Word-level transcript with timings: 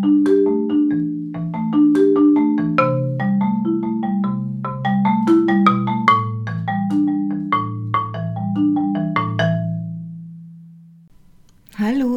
Hallo 0.00 0.10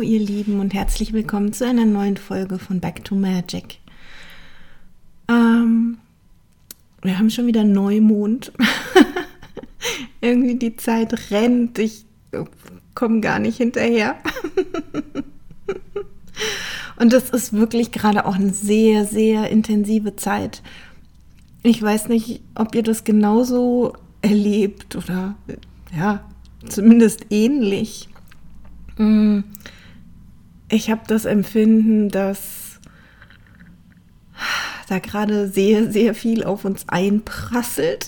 ihr 0.01 0.19
Lieben 0.19 0.59
und 0.59 0.73
herzlich 0.73 1.13
willkommen 1.13 1.53
zu 1.53 1.65
einer 1.65 1.85
neuen 1.85 2.17
Folge 2.17 2.59
von 2.59 2.79
Back 2.79 3.03
to 3.03 3.15
Magic. 3.15 3.79
Ähm, 5.27 5.97
wir 7.01 7.17
haben 7.17 7.31
schon 7.31 7.47
wieder 7.47 7.63
Neumond. 7.63 8.51
Irgendwie 10.21 10.55
die 10.55 10.75
Zeit 10.75 11.31
rennt, 11.31 11.79
ich 11.79 12.05
komme 12.93 13.21
gar 13.21 13.39
nicht 13.39 13.57
hinterher. 13.57 14.17
und 17.01 17.11
das 17.13 17.31
ist 17.31 17.53
wirklich 17.53 17.91
gerade 17.91 18.27
auch 18.27 18.35
eine 18.35 18.53
sehr, 18.53 19.05
sehr 19.05 19.49
intensive 19.49 20.15
Zeit. 20.17 20.61
Ich 21.63 21.81
weiß 21.81 22.09
nicht, 22.09 22.41
ob 22.53 22.75
ihr 22.75 22.83
das 22.83 23.03
genauso 23.03 23.93
erlebt 24.21 24.95
oder 24.95 25.33
ja, 25.97 26.23
zumindest 26.69 27.25
ähnlich. 27.31 28.07
Mm. 28.97 29.39
Ich 30.69 30.91
habe 30.91 31.01
das 31.07 31.25
Empfinden, 31.25 32.09
dass 32.09 32.79
da 34.87 34.99
gerade 34.99 35.49
sehr, 35.49 35.91
sehr 35.91 36.13
viel 36.13 36.43
auf 36.43 36.65
uns 36.65 36.87
einprasselt. 36.87 38.05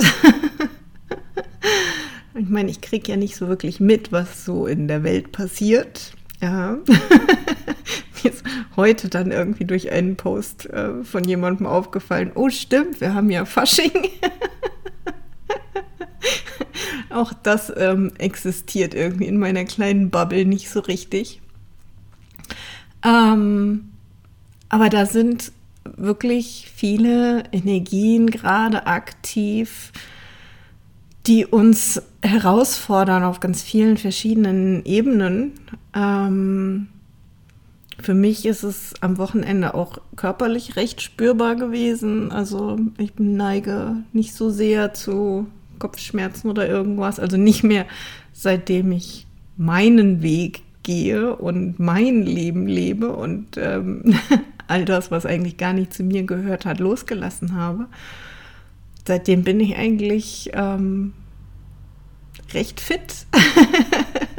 ich 2.35 2.47
meine, 2.47 2.69
ich 2.69 2.81
kriege 2.81 3.11
ja 3.11 3.17
nicht 3.17 3.35
so 3.37 3.47
wirklich 3.47 3.79
mit, 3.79 4.11
was 4.11 4.45
so 4.45 4.67
in 4.67 4.87
der 4.87 5.01
Welt 5.01 5.31
passiert. 5.31 6.13
Ja. 6.41 6.77
Heute 8.75 9.09
dann 9.09 9.31
irgendwie 9.31 9.65
durch 9.65 9.91
einen 9.91 10.15
Post 10.15 10.69
äh, 10.69 11.03
von 11.03 11.23
jemandem 11.23 11.65
aufgefallen, 11.67 12.31
oh 12.35 12.49
stimmt, 12.49 13.01
wir 13.01 13.13
haben 13.13 13.29
ja 13.29 13.45
Fasching. 13.45 13.91
Auch 17.09 17.33
das 17.33 17.71
ähm, 17.75 18.11
existiert 18.17 18.93
irgendwie 18.93 19.25
in 19.25 19.37
meiner 19.37 19.65
kleinen 19.65 20.09
Bubble 20.09 20.45
nicht 20.45 20.69
so 20.69 20.79
richtig. 20.79 21.41
Ähm, 23.03 23.89
aber 24.69 24.89
da 24.89 25.05
sind 25.05 25.51
wirklich 25.95 26.71
viele 26.75 27.43
Energien 27.51 28.31
gerade 28.31 28.87
aktiv, 28.87 29.91
die 31.27 31.45
uns 31.45 32.01
herausfordern 32.21 33.23
auf 33.23 33.39
ganz 33.39 33.61
vielen 33.61 33.97
verschiedenen 33.97 34.83
Ebenen. 34.85 35.53
Ähm, 35.93 36.87
für 38.01 38.13
mich 38.13 38.45
ist 38.45 38.63
es 38.63 38.93
am 39.01 39.17
Wochenende 39.17 39.73
auch 39.75 39.97
körperlich 40.15 40.75
recht 40.75 41.01
spürbar 41.01 41.55
gewesen. 41.55 42.31
Also 42.31 42.79
ich 42.97 43.13
neige 43.17 43.97
nicht 44.13 44.33
so 44.33 44.49
sehr 44.49 44.93
zu 44.93 45.47
Kopfschmerzen 45.79 46.49
oder 46.49 46.67
irgendwas. 46.67 47.19
Also 47.19 47.37
nicht 47.37 47.63
mehr 47.63 47.85
seitdem 48.31 48.91
ich 48.91 49.27
meinen 49.57 50.21
Weg 50.21 50.61
gehe 50.81 51.35
und 51.35 51.79
mein 51.79 52.23
Leben 52.23 52.67
lebe 52.67 53.15
und 53.15 53.57
ähm, 53.57 54.15
all 54.67 54.85
das, 54.85 55.11
was 55.11 55.25
eigentlich 55.25 55.57
gar 55.57 55.73
nicht 55.73 55.93
zu 55.93 56.03
mir 56.03 56.23
gehört 56.23 56.65
hat, 56.65 56.79
losgelassen 56.79 57.55
habe. 57.55 57.87
Seitdem 59.07 59.43
bin 59.43 59.59
ich 59.59 59.75
eigentlich 59.75 60.51
ähm, 60.53 61.13
recht 62.53 62.79
fit 62.79 63.25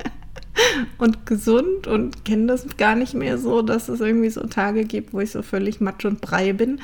und 0.98 1.26
gesund 1.26 1.86
und 1.86 2.24
kenne 2.24 2.46
das 2.46 2.76
gar 2.76 2.94
nicht 2.94 3.14
mehr 3.14 3.38
so, 3.38 3.62
dass 3.62 3.88
es 3.88 4.00
irgendwie 4.00 4.30
so 4.30 4.46
Tage 4.46 4.84
gibt, 4.84 5.12
wo 5.12 5.20
ich 5.20 5.30
so 5.30 5.42
völlig 5.42 5.80
matsch 5.80 6.04
und 6.04 6.20
brei 6.20 6.52
bin. 6.52 6.80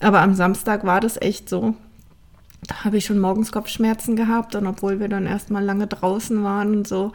Aber 0.00 0.20
am 0.20 0.34
Samstag 0.34 0.84
war 0.84 1.00
das 1.00 1.20
echt 1.20 1.48
so. 1.48 1.74
Da 2.66 2.84
habe 2.84 2.96
ich 2.96 3.04
schon 3.04 3.18
morgens 3.18 3.52
Kopfschmerzen 3.52 4.16
gehabt 4.16 4.54
und 4.54 4.66
obwohl 4.66 5.00
wir 5.00 5.08
dann 5.08 5.26
erstmal 5.26 5.64
lange 5.64 5.86
draußen 5.86 6.42
waren 6.42 6.76
und 6.76 6.88
so, 6.88 7.12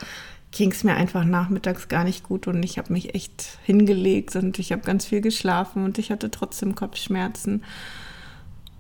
ging 0.52 0.72
es 0.72 0.84
mir 0.84 0.96
einfach 0.96 1.25
nachmittags 1.25 1.88
gar 1.88 2.03
nicht 2.03 2.24
gut 2.24 2.47
und 2.47 2.64
ich 2.64 2.78
habe 2.78 2.94
mich 2.94 3.16
echt 3.16 3.58
hingelegt 3.64 4.35
und 4.35 4.59
ich 4.59 4.72
habe 4.72 4.84
ganz 4.84 5.06
viel 5.06 5.22
geschlafen 5.22 5.84
und 5.84 5.97
ich 5.97 6.12
hatte 6.12 6.31
trotzdem 6.31 6.75
Kopfschmerzen. 6.75 7.64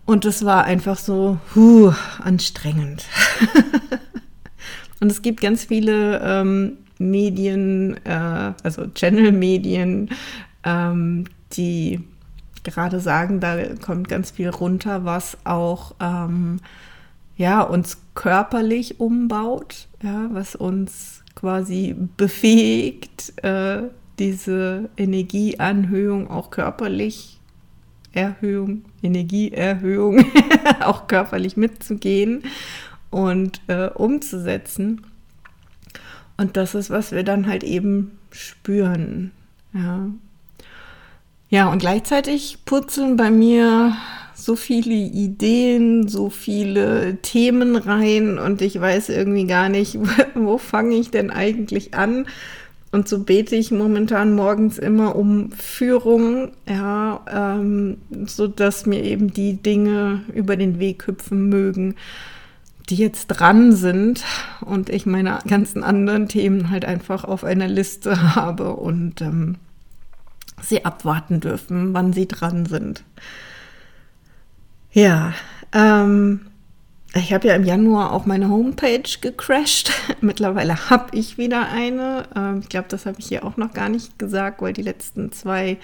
Und 0.05 0.25
es 0.25 0.43
war 0.45 0.65
einfach 0.65 0.97
so, 0.97 1.39
huh, 1.55 1.93
anstrengend. 2.21 3.05
und 4.99 5.11
es 5.11 5.21
gibt 5.21 5.41
ganz 5.41 5.65
viele 5.65 6.19
ähm, 6.19 6.77
Medien, 7.11 7.97
äh, 8.05 8.53
also 8.63 8.87
Channel-Medien, 8.87 10.09
ähm, 10.63 11.25
die 11.53 11.99
gerade 12.63 12.99
sagen, 12.99 13.39
da 13.39 13.57
kommt 13.75 14.07
ganz 14.07 14.31
viel 14.31 14.49
runter, 14.49 15.05
was 15.05 15.37
auch 15.43 15.95
ähm, 15.99 16.59
ja, 17.35 17.61
uns 17.61 17.97
körperlich 18.13 18.99
umbaut, 18.99 19.87
ja, 20.01 20.29
was 20.31 20.55
uns 20.55 21.23
quasi 21.35 21.95
befähigt, 22.17 23.33
äh, 23.43 23.83
diese 24.19 24.89
Energieanhöhung 24.97 26.29
auch 26.29 26.51
körperlich 26.51 27.39
Erhöhung, 28.13 28.83
Energieerhöhung 29.01 30.23
auch 30.81 31.07
körperlich 31.07 31.57
mitzugehen 31.57 32.43
und 33.09 33.61
äh, 33.67 33.87
umzusetzen. 33.87 35.01
Und 36.37 36.57
das 36.57 36.75
ist, 36.75 36.89
was 36.89 37.11
wir 37.11 37.23
dann 37.23 37.47
halt 37.47 37.63
eben 37.63 38.17
spüren. 38.31 39.31
Ja. 39.73 40.07
Ja, 41.49 41.71
und 41.71 41.79
gleichzeitig 41.79 42.59
purzeln 42.65 43.15
bei 43.15 43.29
mir 43.29 43.95
so 44.33 44.55
viele 44.55 44.95
Ideen, 44.95 46.07
so 46.07 46.29
viele 46.29 47.17
Themen 47.21 47.75
rein 47.75 48.39
und 48.39 48.61
ich 48.61 48.79
weiß 48.79 49.09
irgendwie 49.09 49.45
gar 49.45 49.69
nicht, 49.69 49.97
wo 50.35 50.57
fange 50.57 50.95
ich 50.95 51.11
denn 51.11 51.29
eigentlich 51.29 51.93
an? 51.93 52.25
Und 52.91 53.07
so 53.07 53.19
bete 53.19 53.55
ich 53.55 53.71
momentan 53.71 54.35
morgens 54.35 54.77
immer 54.77 55.15
um 55.15 55.51
Führung, 55.51 56.51
ja, 56.67 57.21
ähm, 57.31 57.97
so 58.27 58.51
mir 58.85 59.03
eben 59.03 59.33
die 59.33 59.55
Dinge 59.55 60.21
über 60.33 60.55
den 60.55 60.79
Weg 60.79 61.07
hüpfen 61.07 61.49
mögen, 61.49 61.95
die 62.89 62.95
jetzt 62.95 63.27
dran 63.27 63.71
sind 63.73 64.23
und 64.61 64.89
ich 64.89 65.05
meine 65.05 65.39
ganzen 65.47 65.83
anderen 65.83 66.27
Themen 66.27 66.69
halt 66.69 66.85
einfach 66.85 67.23
auf 67.23 67.43
einer 67.43 67.67
Liste 67.67 68.35
habe 68.35 68.75
und 68.75 69.21
ähm, 69.21 69.55
sie 70.61 70.85
abwarten 70.85 71.39
dürfen, 71.39 71.93
wann 71.93 72.13
sie 72.13 72.27
dran 72.27 72.65
sind. 72.65 73.03
Ja, 74.91 75.33
ähm, 75.71 76.41
ich 77.15 77.31
habe 77.31 77.47
ja 77.47 77.55
im 77.55 77.63
Januar 77.63 78.11
auch 78.11 78.25
meine 78.25 78.49
Homepage 78.49 79.03
gecrashed. 79.21 79.91
Mittlerweile 80.21 80.89
habe 80.89 81.15
ich 81.15 81.37
wieder 81.37 81.69
eine. 81.69 82.25
Ähm, 82.35 82.59
ich 82.61 82.69
glaube, 82.69 82.87
das 82.89 83.05
habe 83.05 83.19
ich 83.19 83.27
hier 83.27 83.45
auch 83.45 83.57
noch 83.57 83.73
gar 83.73 83.89
nicht 83.89 84.17
gesagt, 84.17 84.61
weil 84.61 84.73
die 84.73 84.81
letzten 84.81 85.31
zwei 85.31 85.77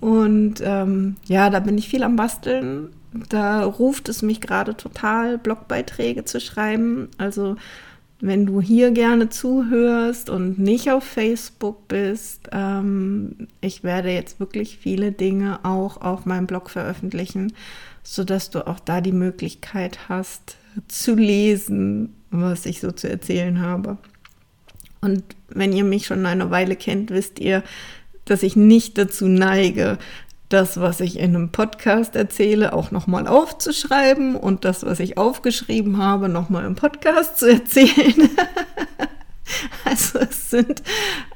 Und 0.00 0.56
ähm, 0.62 1.14
ja, 1.26 1.48
da 1.50 1.60
bin 1.60 1.78
ich 1.78 1.88
viel 1.88 2.02
am 2.02 2.16
Basteln 2.16 2.88
da 3.12 3.64
ruft 3.64 4.08
es 4.08 4.22
mich 4.22 4.40
gerade 4.40 4.76
total, 4.76 5.38
Blogbeiträge 5.38 6.24
zu 6.24 6.40
schreiben. 6.40 7.08
Also 7.18 7.56
wenn 8.20 8.46
du 8.46 8.60
hier 8.60 8.90
gerne 8.90 9.30
zuhörst 9.30 10.28
und 10.28 10.58
nicht 10.58 10.90
auf 10.90 11.04
Facebook 11.04 11.88
bist, 11.88 12.48
ähm, 12.52 13.48
ich 13.60 13.82
werde 13.82 14.10
jetzt 14.10 14.38
wirklich 14.40 14.76
viele 14.78 15.10
Dinge 15.10 15.60
auch 15.64 16.00
auf 16.00 16.26
meinem 16.26 16.46
Blog 16.46 16.70
veröffentlichen, 16.70 17.52
sodass 18.02 18.50
du 18.50 18.66
auch 18.66 18.78
da 18.78 19.00
die 19.00 19.12
Möglichkeit 19.12 20.08
hast 20.08 20.56
zu 20.86 21.14
lesen, 21.14 22.14
was 22.30 22.66
ich 22.66 22.80
so 22.80 22.92
zu 22.92 23.08
erzählen 23.08 23.60
habe. 23.60 23.96
Und 25.00 25.24
wenn 25.48 25.72
ihr 25.72 25.84
mich 25.84 26.06
schon 26.06 26.26
eine 26.26 26.50
Weile 26.50 26.76
kennt, 26.76 27.10
wisst 27.10 27.38
ihr, 27.38 27.62
dass 28.26 28.42
ich 28.42 28.54
nicht 28.54 28.98
dazu 28.98 29.26
neige, 29.26 29.98
das, 30.50 30.80
was 30.80 31.00
ich 31.00 31.18
in 31.18 31.34
einem 31.34 31.52
Podcast 31.52 32.16
erzähle, 32.16 32.72
auch 32.72 32.90
nochmal 32.90 33.26
aufzuschreiben 33.26 34.34
und 34.34 34.64
das, 34.64 34.84
was 34.84 35.00
ich 35.00 35.16
aufgeschrieben 35.16 35.98
habe, 35.98 36.28
nochmal 36.28 36.66
im 36.66 36.74
Podcast 36.74 37.38
zu 37.38 37.50
erzählen. 37.50 38.28
also 39.84 40.18
es 40.18 40.50
sind, 40.50 40.82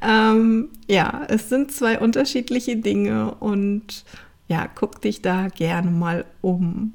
ähm, 0.03 0.69
ja, 0.89 1.23
es 1.29 1.49
sind 1.49 1.71
zwei 1.71 2.01
unterschiedliche 2.01 2.77
Dinge 2.77 3.35
und 3.37 4.05
ja, 4.49 4.67
guck 4.75 5.01
dich 5.01 5.23
da 5.23 5.47
gerne 5.49 5.93
mal 5.93 6.25
um. 6.43 6.93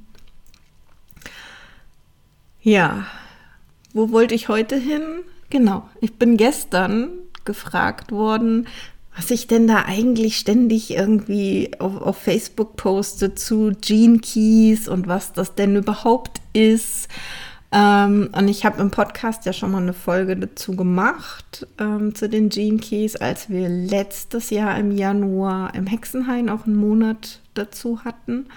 Ja, 2.62 3.06
wo 3.94 4.12
wollte 4.12 4.36
ich 4.36 4.50
heute 4.50 4.75
hin? 4.75 5.24
Genau, 5.50 5.89
ich 6.01 6.16
bin 6.16 6.36
gestern 6.36 7.10
gefragt 7.45 8.12
worden, 8.12 8.68
was 9.15 9.31
ich 9.31 9.47
denn 9.47 9.67
da 9.67 9.83
eigentlich 9.85 10.38
ständig 10.38 10.91
irgendwie 10.91 11.71
auf, 11.79 12.01
auf 12.01 12.17
Facebook 12.17 12.75
poste 12.75 13.35
zu 13.35 13.73
Gene 13.81 14.19
Keys 14.19 14.88
und 14.88 15.07
was 15.07 15.33
das 15.33 15.56
denn 15.56 15.75
überhaupt 15.75 16.41
ist. 16.53 17.07
Ähm, 17.71 18.29
und 18.35 18.47
ich 18.47 18.65
habe 18.65 18.81
im 18.81 18.89
Podcast 18.91 19.45
ja 19.45 19.53
schon 19.53 19.71
mal 19.71 19.81
eine 19.81 19.94
Folge 19.94 20.35
dazu 20.35 20.75
gemacht, 20.75 21.67
ähm, 21.77 22.15
zu 22.15 22.27
den 22.27 22.50
Gene 22.50 22.77
Keys, 22.77 23.15
als 23.15 23.50
wir 23.50 23.69
letztes 23.69 24.50
Jahr 24.50 24.77
im 24.77 24.91
Januar 24.91 25.75
im 25.75 25.85
Hexenhain 25.85 26.50
auch 26.50 26.65
einen 26.65 26.77
Monat 26.77 27.41
dazu 27.53 28.03
hatten. 28.03 28.47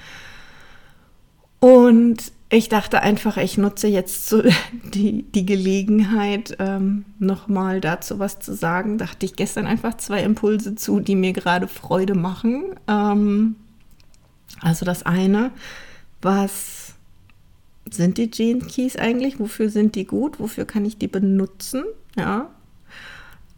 Und 1.60 2.32
ich 2.52 2.68
dachte 2.68 3.00
einfach, 3.00 3.38
ich 3.38 3.56
nutze 3.56 3.88
jetzt 3.88 4.28
so 4.28 4.42
die, 4.94 5.22
die 5.22 5.46
Gelegenheit, 5.46 6.54
ähm, 6.58 7.06
nochmal 7.18 7.80
dazu 7.80 8.18
was 8.18 8.40
zu 8.40 8.54
sagen. 8.54 8.98
Dachte 8.98 9.24
ich 9.24 9.36
gestern 9.36 9.66
einfach 9.66 9.96
zwei 9.96 10.22
Impulse 10.22 10.74
zu, 10.74 11.00
die 11.00 11.16
mir 11.16 11.32
gerade 11.32 11.66
Freude 11.66 12.14
machen. 12.14 12.64
Ähm, 12.86 13.56
also 14.60 14.84
das 14.84 15.04
eine, 15.04 15.50
was 16.20 16.94
sind 17.90 18.18
die 18.18 18.30
Gene 18.30 18.60
Keys 18.60 18.96
eigentlich? 18.96 19.40
Wofür 19.40 19.70
sind 19.70 19.94
die 19.94 20.04
gut? 20.04 20.38
Wofür 20.38 20.66
kann 20.66 20.84
ich 20.84 20.98
die 20.98 21.08
benutzen? 21.08 21.84
Ja. 22.16 22.50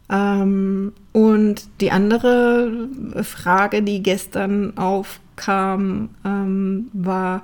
Ähm, 0.09 0.93
und 1.11 1.67
die 1.81 1.91
andere 1.91 2.87
Frage, 3.23 3.83
die 3.83 4.01
gestern 4.01 4.77
aufkam, 4.77 6.11
ähm, 6.23 6.89
war, 6.93 7.43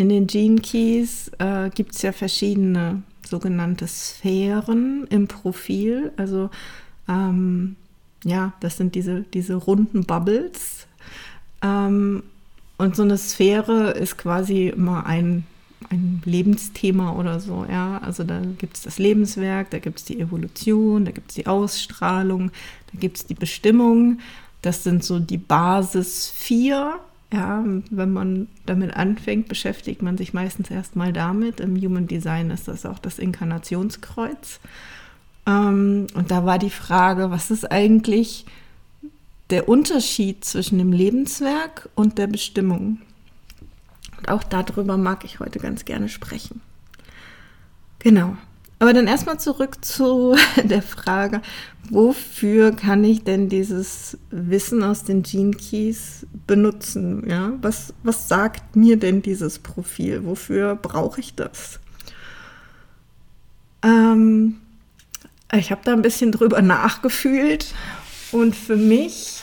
in 0.00 0.08
den 0.08 0.26
Gene 0.26 0.62
Keys 0.62 1.30
äh, 1.38 1.68
gibt 1.68 1.94
es 1.94 2.00
ja 2.00 2.12
verschiedene 2.12 3.02
sogenannte 3.22 3.86
Sphären 3.86 5.06
im 5.10 5.28
Profil. 5.28 6.10
Also 6.16 6.48
ähm, 7.06 7.76
ja, 8.24 8.54
das 8.60 8.78
sind 8.78 8.94
diese, 8.94 9.26
diese 9.34 9.56
runden 9.56 10.06
Bubbles. 10.06 10.86
Ähm, 11.60 12.22
und 12.78 12.96
so 12.96 13.02
eine 13.02 13.18
Sphäre 13.18 13.90
ist 13.90 14.16
quasi 14.16 14.68
immer 14.68 15.04
ein, 15.04 15.44
ein 15.90 16.22
Lebensthema 16.24 17.12
oder 17.12 17.38
so. 17.38 17.66
Ja? 17.70 17.98
Also 17.98 18.24
da 18.24 18.40
gibt 18.56 18.78
es 18.78 18.84
das 18.84 18.98
Lebenswerk, 18.98 19.68
da 19.68 19.80
gibt 19.80 19.98
es 19.98 20.06
die 20.06 20.18
Evolution, 20.18 21.04
da 21.04 21.10
gibt 21.10 21.30
es 21.30 21.34
die 21.34 21.46
Ausstrahlung, 21.46 22.50
da 22.90 22.98
gibt 22.98 23.18
es 23.18 23.26
die 23.26 23.34
Bestimmung. 23.34 24.20
Das 24.62 24.82
sind 24.82 25.04
so 25.04 25.18
die 25.18 25.36
Basis 25.36 26.30
vier 26.34 26.98
ja, 27.32 27.64
wenn 27.90 28.12
man 28.12 28.48
damit 28.66 28.94
anfängt, 28.94 29.48
beschäftigt 29.48 30.02
man 30.02 30.18
sich 30.18 30.32
meistens 30.32 30.70
erstmal 30.70 31.12
damit. 31.12 31.60
Im 31.60 31.76
Human 31.76 32.08
Design 32.08 32.50
ist 32.50 32.66
das 32.66 32.84
auch 32.84 32.98
das 32.98 33.18
Inkarnationskreuz. 33.20 34.58
Ähm, 35.46 36.08
und 36.14 36.30
da 36.30 36.44
war 36.44 36.58
die 36.58 36.70
Frage, 36.70 37.30
was 37.30 37.50
ist 37.50 37.70
eigentlich 37.70 38.46
der 39.50 39.68
Unterschied 39.68 40.44
zwischen 40.44 40.78
dem 40.78 40.92
Lebenswerk 40.92 41.88
und 41.94 42.18
der 42.18 42.26
Bestimmung? 42.26 43.00
Und 44.18 44.28
auch 44.28 44.42
darüber 44.42 44.96
mag 44.96 45.24
ich 45.24 45.38
heute 45.38 45.60
ganz 45.60 45.84
gerne 45.84 46.08
sprechen. 46.08 46.60
Genau. 48.00 48.36
Aber 48.80 48.94
dann 48.94 49.06
erstmal 49.06 49.38
zurück 49.38 49.84
zu 49.84 50.34
der 50.64 50.82
Frage, 50.82 51.42
wofür 51.90 52.72
kann 52.72 53.04
ich 53.04 53.22
denn 53.22 53.50
dieses 53.50 54.16
Wissen 54.30 54.82
aus 54.82 55.04
den 55.04 55.22
Gene 55.22 55.52
Keys 55.52 56.26
benutzen? 56.46 57.28
Ja, 57.28 57.52
was, 57.60 57.92
was 58.02 58.26
sagt 58.26 58.76
mir 58.76 58.96
denn 58.98 59.20
dieses 59.20 59.58
Profil? 59.58 60.24
Wofür 60.24 60.76
brauche 60.76 61.20
ich 61.20 61.34
das? 61.34 61.78
Ähm, 63.82 64.62
ich 65.52 65.70
habe 65.70 65.82
da 65.84 65.92
ein 65.92 66.02
bisschen 66.02 66.32
drüber 66.32 66.62
nachgefühlt 66.62 67.74
und 68.32 68.56
für 68.56 68.76
mich, 68.76 69.42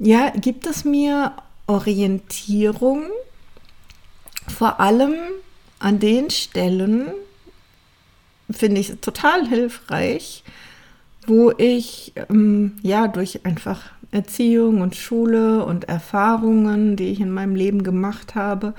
ja, 0.00 0.30
gibt 0.30 0.66
es 0.66 0.84
mir 0.84 1.32
Orientierung, 1.68 3.04
vor 4.48 4.80
allem 4.80 5.14
an 5.78 5.98
den 5.98 6.30
Stellen 6.30 7.08
finde 8.50 8.80
ich 8.80 9.00
total 9.00 9.46
hilfreich, 9.46 10.42
wo 11.26 11.52
ich 11.52 12.12
ähm, 12.30 12.78
ja 12.82 13.08
durch 13.08 13.44
einfach 13.44 13.82
Erziehung 14.10 14.80
und 14.80 14.96
Schule 14.96 15.64
und 15.64 15.84
Erfahrungen, 15.84 16.96
die 16.96 17.08
ich 17.08 17.20
in 17.20 17.30
meinem 17.30 17.54
Leben 17.54 17.82
gemacht 17.82 18.34
habe, 18.34 18.74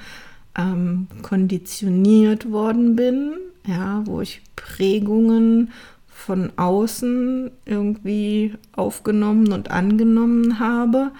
ähm, 0.58 1.08
konditioniert 1.22 2.52
worden 2.52 2.96
bin, 2.96 3.36
ja, 3.68 4.02
wo 4.06 4.22
ich 4.22 4.42
Prägungen 4.56 5.72
von 6.08 6.52
außen 6.58 7.52
irgendwie 7.66 8.56
aufgenommen 8.76 9.52
und 9.54 9.72
angenommen 9.72 10.60
habe 10.60 11.12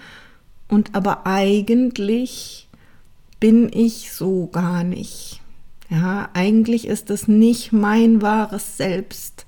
und 0.70 0.94
aber 0.94 1.26
eigentlich 1.26 2.68
bin 3.40 3.70
ich 3.72 4.12
so 4.12 4.46
gar 4.46 4.84
nicht. 4.84 5.39
Ja, 5.90 6.30
eigentlich 6.34 6.86
ist 6.86 7.10
es 7.10 7.26
nicht 7.26 7.72
mein 7.72 8.22
wahres 8.22 8.76
Selbst. 8.76 9.44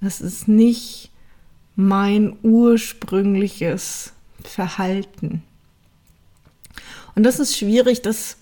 Es 0.00 0.22
ist 0.22 0.48
nicht 0.48 1.10
mein 1.74 2.36
ursprüngliches 2.42 4.14
Verhalten. 4.42 5.42
Und 7.14 7.24
das 7.24 7.38
ist 7.38 7.56
schwierig, 7.56 8.00
das 8.00 8.38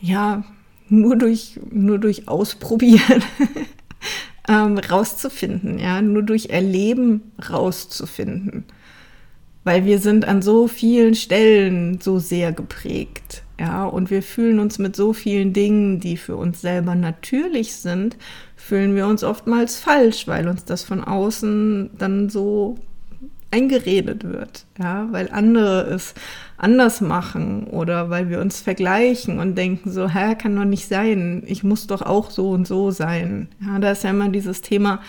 ja 0.00 0.44
nur 0.88 1.16
durch, 1.16 1.58
nur 1.70 1.98
durch 1.98 2.28
Ausprobieren 2.28 3.22
ähm, 4.48 4.78
rauszufinden, 4.78 5.78
ja, 5.78 6.02
nur 6.02 6.22
durch 6.22 6.50
Erleben 6.50 7.32
rauszufinden. 7.50 8.64
Weil 9.66 9.84
wir 9.84 9.98
sind 9.98 10.28
an 10.28 10.42
so 10.42 10.68
vielen 10.68 11.16
Stellen 11.16 12.00
so 12.00 12.20
sehr 12.20 12.52
geprägt. 12.52 13.42
Ja, 13.58 13.84
und 13.84 14.10
wir 14.10 14.22
fühlen 14.22 14.60
uns 14.60 14.78
mit 14.78 14.94
so 14.94 15.12
vielen 15.12 15.52
Dingen, 15.52 15.98
die 15.98 16.16
für 16.16 16.36
uns 16.36 16.60
selber 16.60 16.94
natürlich 16.94 17.74
sind, 17.74 18.16
fühlen 18.54 18.94
wir 18.94 19.08
uns 19.08 19.24
oftmals 19.24 19.80
falsch, 19.80 20.28
weil 20.28 20.46
uns 20.46 20.66
das 20.66 20.84
von 20.84 21.02
außen 21.02 21.90
dann 21.98 22.28
so 22.28 22.76
eingeredet 23.50 24.22
wird, 24.22 24.66
ja, 24.78 25.08
weil 25.10 25.30
andere 25.32 25.82
es 25.82 26.14
anders 26.58 27.00
machen 27.00 27.64
oder 27.64 28.08
weil 28.08 28.28
wir 28.30 28.40
uns 28.40 28.60
vergleichen 28.60 29.40
und 29.40 29.56
denken 29.56 29.90
so, 29.90 30.08
hä, 30.08 30.36
kann 30.36 30.54
doch 30.54 30.64
nicht 30.64 30.86
sein, 30.86 31.42
ich 31.44 31.64
muss 31.64 31.88
doch 31.88 32.02
auch 32.02 32.30
so 32.30 32.50
und 32.50 32.68
so 32.68 32.92
sein. 32.92 33.48
Ja, 33.64 33.80
da 33.80 33.90
ist 33.90 34.04
ja 34.04 34.10
immer 34.10 34.28
dieses 34.28 34.60
Thema, 34.60 35.00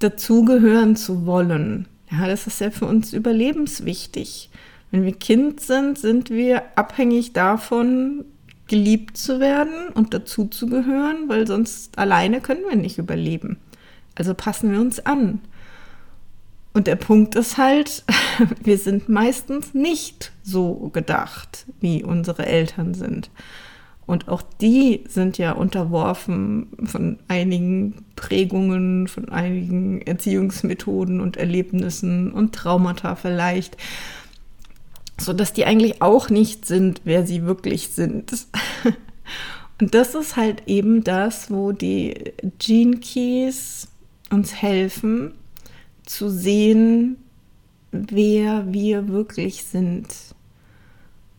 dazugehören 0.00 0.96
zu 0.96 1.26
wollen. 1.26 1.86
Ja, 2.18 2.26
das 2.26 2.46
ist 2.46 2.60
ja 2.60 2.70
für 2.70 2.86
uns 2.86 3.12
überlebenswichtig. 3.12 4.50
Wenn 4.90 5.04
wir 5.04 5.12
Kind 5.12 5.60
sind, 5.60 5.98
sind 5.98 6.30
wir 6.30 6.62
abhängig 6.76 7.32
davon, 7.32 8.24
geliebt 8.68 9.16
zu 9.16 9.40
werden 9.40 9.88
und 9.94 10.14
dazuzugehören, 10.14 11.28
weil 11.28 11.46
sonst 11.46 11.98
alleine 11.98 12.40
können 12.40 12.62
wir 12.68 12.76
nicht 12.76 12.98
überleben. 12.98 13.58
Also 14.14 14.34
passen 14.34 14.72
wir 14.72 14.80
uns 14.80 15.04
an. 15.04 15.40
Und 16.72 16.86
der 16.86 16.96
Punkt 16.96 17.34
ist 17.34 17.56
halt, 17.56 18.04
wir 18.62 18.78
sind 18.78 19.08
meistens 19.08 19.74
nicht 19.74 20.32
so 20.42 20.90
gedacht, 20.92 21.66
wie 21.80 22.02
unsere 22.02 22.46
Eltern 22.46 22.94
sind. 22.94 23.30
Und 24.06 24.28
auch 24.28 24.42
die 24.60 25.04
sind 25.08 25.38
ja 25.38 25.52
unterworfen 25.52 26.68
von 26.84 27.18
einigen 27.28 28.04
Prägungen, 28.16 29.08
von 29.08 29.30
einigen 29.30 30.02
Erziehungsmethoden 30.02 31.20
und 31.20 31.36
Erlebnissen 31.36 32.32
und 32.32 32.54
Traumata 32.54 33.16
vielleicht 33.16 33.78
so 35.20 35.32
dass 35.32 35.52
die 35.52 35.64
eigentlich 35.64 36.02
auch 36.02 36.28
nicht 36.28 36.66
sind, 36.66 37.02
wer 37.04 37.26
sie 37.26 37.44
wirklich 37.44 37.88
sind. 37.88 38.32
Und 39.80 39.94
das 39.94 40.14
ist 40.14 40.36
halt 40.36 40.62
eben 40.66 41.02
das, 41.02 41.50
wo 41.50 41.72
die 41.72 42.32
Gene 42.58 42.98
Keys 42.98 43.88
uns 44.30 44.62
helfen 44.62 45.34
zu 46.04 46.28
sehen, 46.28 47.16
wer 47.90 48.72
wir 48.72 49.08
wirklich 49.08 49.64
sind. 49.64 50.06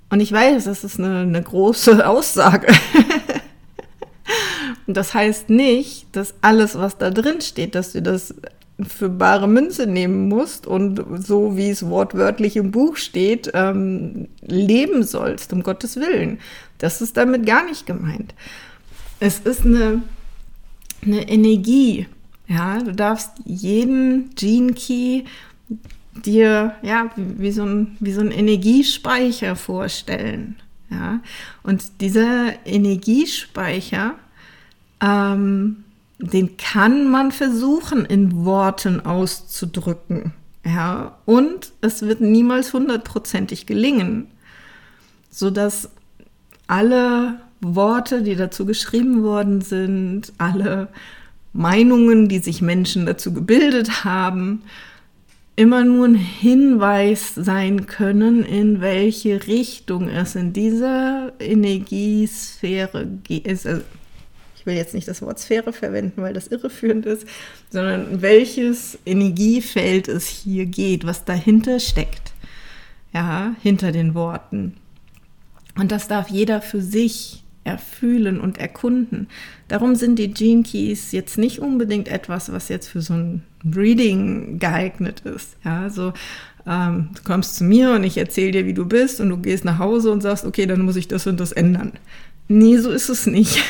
Und 0.09 0.19
ich 0.19 0.31
weiß, 0.31 0.65
das 0.65 0.83
ist 0.83 0.99
eine, 0.99 1.21
eine 1.21 1.41
große 1.41 2.07
Aussage. 2.07 2.67
Und 4.87 4.95
das 4.95 5.13
heißt 5.13 5.49
nicht, 5.49 6.07
dass 6.11 6.35
alles, 6.41 6.77
was 6.77 6.97
da 6.97 7.09
drin 7.09 7.41
steht, 7.41 7.75
dass 7.75 7.93
du 7.93 8.01
das 8.01 8.35
für 8.85 9.09
bare 9.09 9.47
Münze 9.47 9.87
nehmen 9.87 10.27
musst 10.27 10.67
und 10.67 11.01
so 11.25 11.55
wie 11.55 11.69
es 11.69 11.87
wortwörtlich 11.87 12.57
im 12.57 12.71
Buch 12.71 12.97
steht, 12.97 13.49
ähm, 13.53 14.27
leben 14.41 15.03
sollst, 15.03 15.53
um 15.53 15.63
Gottes 15.63 15.95
Willen. 15.95 16.39
Das 16.77 17.01
ist 17.01 17.15
damit 17.15 17.45
gar 17.45 17.65
nicht 17.65 17.85
gemeint. 17.85 18.35
Es 19.19 19.39
ist 19.39 19.65
eine, 19.65 20.03
eine 21.03 21.27
Energie. 21.29 22.07
Ja, 22.47 22.79
du 22.79 22.91
darfst 22.91 23.31
jeden 23.45 24.31
Gene 24.35 24.73
Key 24.73 25.23
dir 26.15 26.75
ja 26.81 27.09
wie, 27.15 27.51
so 27.51 27.63
ein, 27.63 27.97
wie 27.99 28.13
so 28.13 28.21
ein 28.21 28.31
Energiespeicher 28.31 29.55
vorstellen. 29.55 30.55
Ja? 30.89 31.19
Und 31.63 32.01
dieser 32.01 32.53
Energiespeicher, 32.65 34.15
ähm, 35.01 35.83
den 36.19 36.57
kann 36.57 37.09
man 37.09 37.31
versuchen 37.31 38.05
in 38.05 38.45
Worten 38.45 39.01
auszudrücken. 39.01 40.33
Ja, 40.65 41.19
und 41.25 41.73
es 41.81 42.01
wird 42.01 42.21
niemals 42.21 42.73
hundertprozentig 42.73 43.67
gelingen, 43.67 44.27
sodass 45.29 45.91
alle 46.65 47.39
Worte, 47.61 48.23
die 48.23 48.35
dazu 48.35 48.65
geschrieben 48.65 49.21
worden 49.23 49.61
sind, 49.61 50.33
alle 50.39 50.87
Meinungen, 51.53 52.27
die 52.29 52.39
sich 52.39 52.61
Menschen 52.61 53.05
dazu 53.05 53.31
gebildet 53.31 54.03
haben, 54.03 54.63
immer 55.55 55.85
nur 55.85 56.07
ein 56.07 56.15
Hinweis 56.15 57.33
sein 57.35 57.85
können, 57.85 58.43
in 58.43 58.81
welche 58.81 59.47
Richtung 59.47 60.09
es 60.09 60.35
in 60.35 60.51
dieser 60.53 61.31
Energiesphäre 61.39 63.05
geht. 63.23 63.47
Also, 63.47 63.81
ich 64.57 64.65
will 64.65 64.75
jetzt 64.75 64.93
nicht 64.93 65.07
das 65.07 65.21
Wort 65.21 65.39
Sphäre 65.39 65.71
verwenden, 65.71 66.21
weil 66.21 66.33
das 66.33 66.47
irreführend 66.47 67.05
ist, 67.05 67.25
sondern 67.69 68.21
welches 68.21 68.97
Energiefeld 69.05 70.07
es 70.07 70.27
hier 70.27 70.65
geht, 70.65 71.05
was 71.05 71.23
dahinter 71.23 71.79
steckt. 71.79 72.33
Ja, 73.13 73.55
hinter 73.61 73.93
den 73.93 74.13
Worten. 74.13 74.75
Und 75.77 75.91
das 75.91 76.09
darf 76.09 76.29
jeder 76.29 76.61
für 76.61 76.81
sich 76.81 77.44
erfühlen 77.65 78.39
und 78.39 78.57
erkunden. 78.57 79.27
Darum 79.67 79.95
sind 79.95 80.17
die 80.17 80.31
Gene 80.31 80.63
Keys 80.63 81.11
jetzt 81.11 81.37
nicht 81.37 81.59
unbedingt 81.59 82.07
etwas, 82.07 82.51
was 82.51 82.69
jetzt 82.69 82.87
für 82.87 83.01
so 83.01 83.13
ein 83.13 83.43
Reading 83.75 84.59
geeignet 84.59 85.21
ist. 85.21 85.57
Ja, 85.65 85.89
so 85.89 86.13
ähm, 86.67 87.09
du 87.15 87.21
kommst 87.23 87.55
zu 87.57 87.63
mir 87.63 87.91
und 87.91 88.03
ich 88.03 88.17
erzähle 88.17 88.51
dir, 88.51 88.65
wie 88.65 88.73
du 88.73 88.85
bist 88.85 89.19
und 89.19 89.29
du 89.29 89.37
gehst 89.37 89.65
nach 89.65 89.79
Hause 89.79 90.11
und 90.11 90.21
sagst, 90.21 90.45
okay, 90.45 90.65
dann 90.65 90.81
muss 90.81 90.95
ich 90.95 91.07
das 91.07 91.27
und 91.27 91.39
das 91.39 91.51
ändern. 91.51 91.93
Nee, 92.47 92.77
so 92.77 92.91
ist 92.91 93.09
es 93.09 93.25
nicht. 93.27 93.63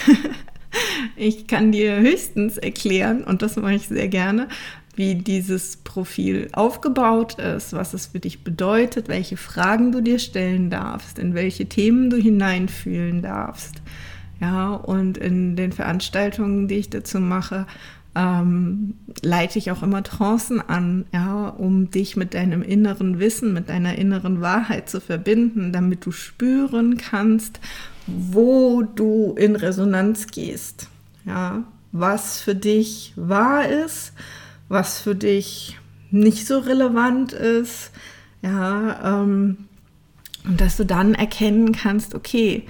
ich 1.16 1.48
kann 1.48 1.72
dir 1.72 2.00
höchstens 2.00 2.58
erklären, 2.58 3.24
und 3.24 3.42
das 3.42 3.56
mache 3.56 3.76
ich 3.76 3.88
sehr 3.88 4.08
gerne, 4.08 4.48
wie 4.96 5.16
dieses 5.16 5.78
Profil 5.78 6.50
aufgebaut 6.54 7.40
ist, 7.40 7.74
was 7.74 7.94
es 7.94 8.08
für 8.08 8.20
dich 8.20 8.44
bedeutet, 8.44 9.08
welche 9.08 9.38
Fragen 9.38 9.92
du 9.92 10.02
dir 10.02 10.20
stellen 10.20 10.70
darfst, 10.70 11.20
in 11.20 11.34
welche 11.34 11.68
Themen 11.68 12.10
du 12.10 12.18
hineinfühlen 12.18 13.22
darfst. 13.22 13.82
Ja, 14.40 14.74
und 14.74 15.18
in 15.18 15.56
den 15.56 15.72
Veranstaltungen, 15.72 16.68
die 16.68 16.76
ich 16.76 16.90
dazu 16.90 17.20
mache, 17.20 17.66
ähm, 18.16 18.96
leite 19.22 19.60
ich 19.60 19.72
auch 19.72 19.84
immer 19.84 20.04
Trancen 20.04 20.62
an, 20.62 21.06
ja, 21.14 21.50
um 21.50 21.92
dich 21.92 22.16
mit 22.16 22.34
deinem 22.34 22.62
inneren 22.62 23.20
Wissen, 23.20 23.54
mit 23.54 23.70
deiner 23.70 23.98
inneren 23.98 24.42
Wahrheit 24.42 24.90
zu 24.90 25.02
verbinden, 25.02 25.74
damit 25.74 26.06
du 26.06 26.12
spüren 26.12 26.98
kannst, 26.98 27.60
wo 28.08 28.84
du 28.84 29.36
in 29.38 29.56
Resonanz 29.56 30.28
gehst, 30.28 30.90
ja, 31.26 31.64
was 31.92 32.42
für 32.42 32.56
dich 32.56 33.14
wahr 33.16 33.68
ist 33.68 34.14
was 34.70 35.00
für 35.00 35.16
dich 35.16 35.78
nicht 36.12 36.48
so 36.48 36.60
relevant 36.60 37.34
ist, 37.34 37.92
ja, 38.42 39.22
ähm, 39.22 39.58
und 40.46 40.62
dass 40.62 40.78
du 40.78 40.86
dann 40.86 41.16
erkennen 41.16 41.72
kannst, 41.72 42.14
okay, 42.14 42.64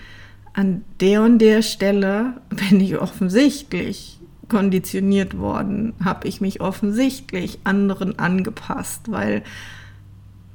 an 0.53 0.85
der 1.01 1.21
und 1.21 1.39
der 1.39 1.61
Stelle 1.61 2.35
bin 2.69 2.79
ich 2.79 2.97
offensichtlich 2.97 4.19
konditioniert 4.47 5.37
worden, 5.37 5.93
habe 6.03 6.27
ich 6.27 6.39
mich 6.39 6.61
offensichtlich 6.61 7.59
anderen 7.63 8.19
angepasst, 8.19 9.11
weil 9.11 9.43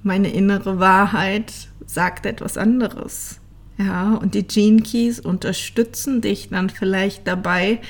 meine 0.03 0.33
innere 0.33 0.79
Wahrheit 0.79 1.53
sagt 1.85 2.25
etwas 2.25 2.57
anderes. 2.57 3.41
Ja, 3.79 4.15
und 4.15 4.35
die 4.35 4.47
Gene 4.47 4.83
Keys 4.83 5.21
unterstützen 5.21 6.21
dich 6.21 6.51
dann 6.51 6.71
vielleicht 6.71 7.27
dabei, 7.27 7.81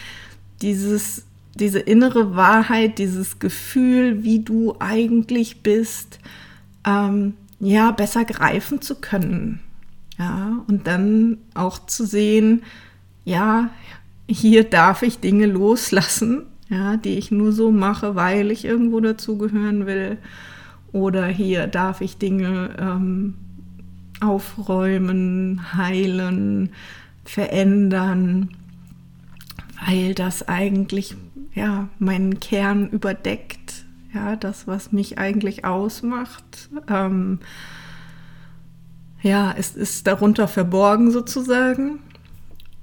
dieses 0.62 1.26
diese 1.61 1.79
innere 1.79 2.35
Wahrheit, 2.35 2.99
dieses 2.99 3.38
Gefühl, 3.38 4.25
wie 4.25 4.40
du 4.40 4.76
eigentlich 4.79 5.62
bist, 5.62 6.19
ähm, 6.87 7.35
ja, 7.61 7.90
besser 7.90 8.25
greifen 8.25 8.81
zu 8.81 8.97
können. 8.97 9.61
Ja, 10.19 10.62
und 10.67 10.87
dann 10.87 11.38
auch 11.55 11.87
zu 11.87 12.05
sehen, 12.05 12.62
ja, 13.25 13.71
hier 14.29 14.64
darf 14.64 15.02
ich 15.02 15.19
Dinge 15.19 15.47
loslassen, 15.47 16.43
ja, 16.69 16.97
die 16.97 17.17
ich 17.19 17.31
nur 17.31 17.52
so 17.52 17.71
mache, 17.71 18.14
weil 18.14 18.50
ich 18.50 18.64
irgendwo 18.64 19.00
dazugehören 19.00 19.87
will. 19.87 20.19
Oder 20.93 21.26
hier 21.26 21.67
darf 21.67 22.00
ich 22.00 22.19
Dinge 22.19 22.76
ähm, 22.79 23.35
aufräumen, 24.21 25.75
heilen, 25.75 26.71
verändern, 27.25 28.50
weil 29.87 30.14
das 30.14 30.49
eigentlich 30.49 31.17
ja, 31.54 31.88
meinen 31.99 32.40
Kern 32.40 32.88
überdeckt, 32.90 33.85
ja, 34.14 34.37
das, 34.37 34.66
was 34.66 34.92
mich 34.92 35.19
eigentlich 35.19 35.64
ausmacht. 35.64 36.71
Ähm, 36.88 37.40
ja, 39.23 39.54
es 39.57 39.76
ist 39.76 40.07
darunter 40.07 40.49
verborgen 40.49 41.11
sozusagen. 41.11 42.00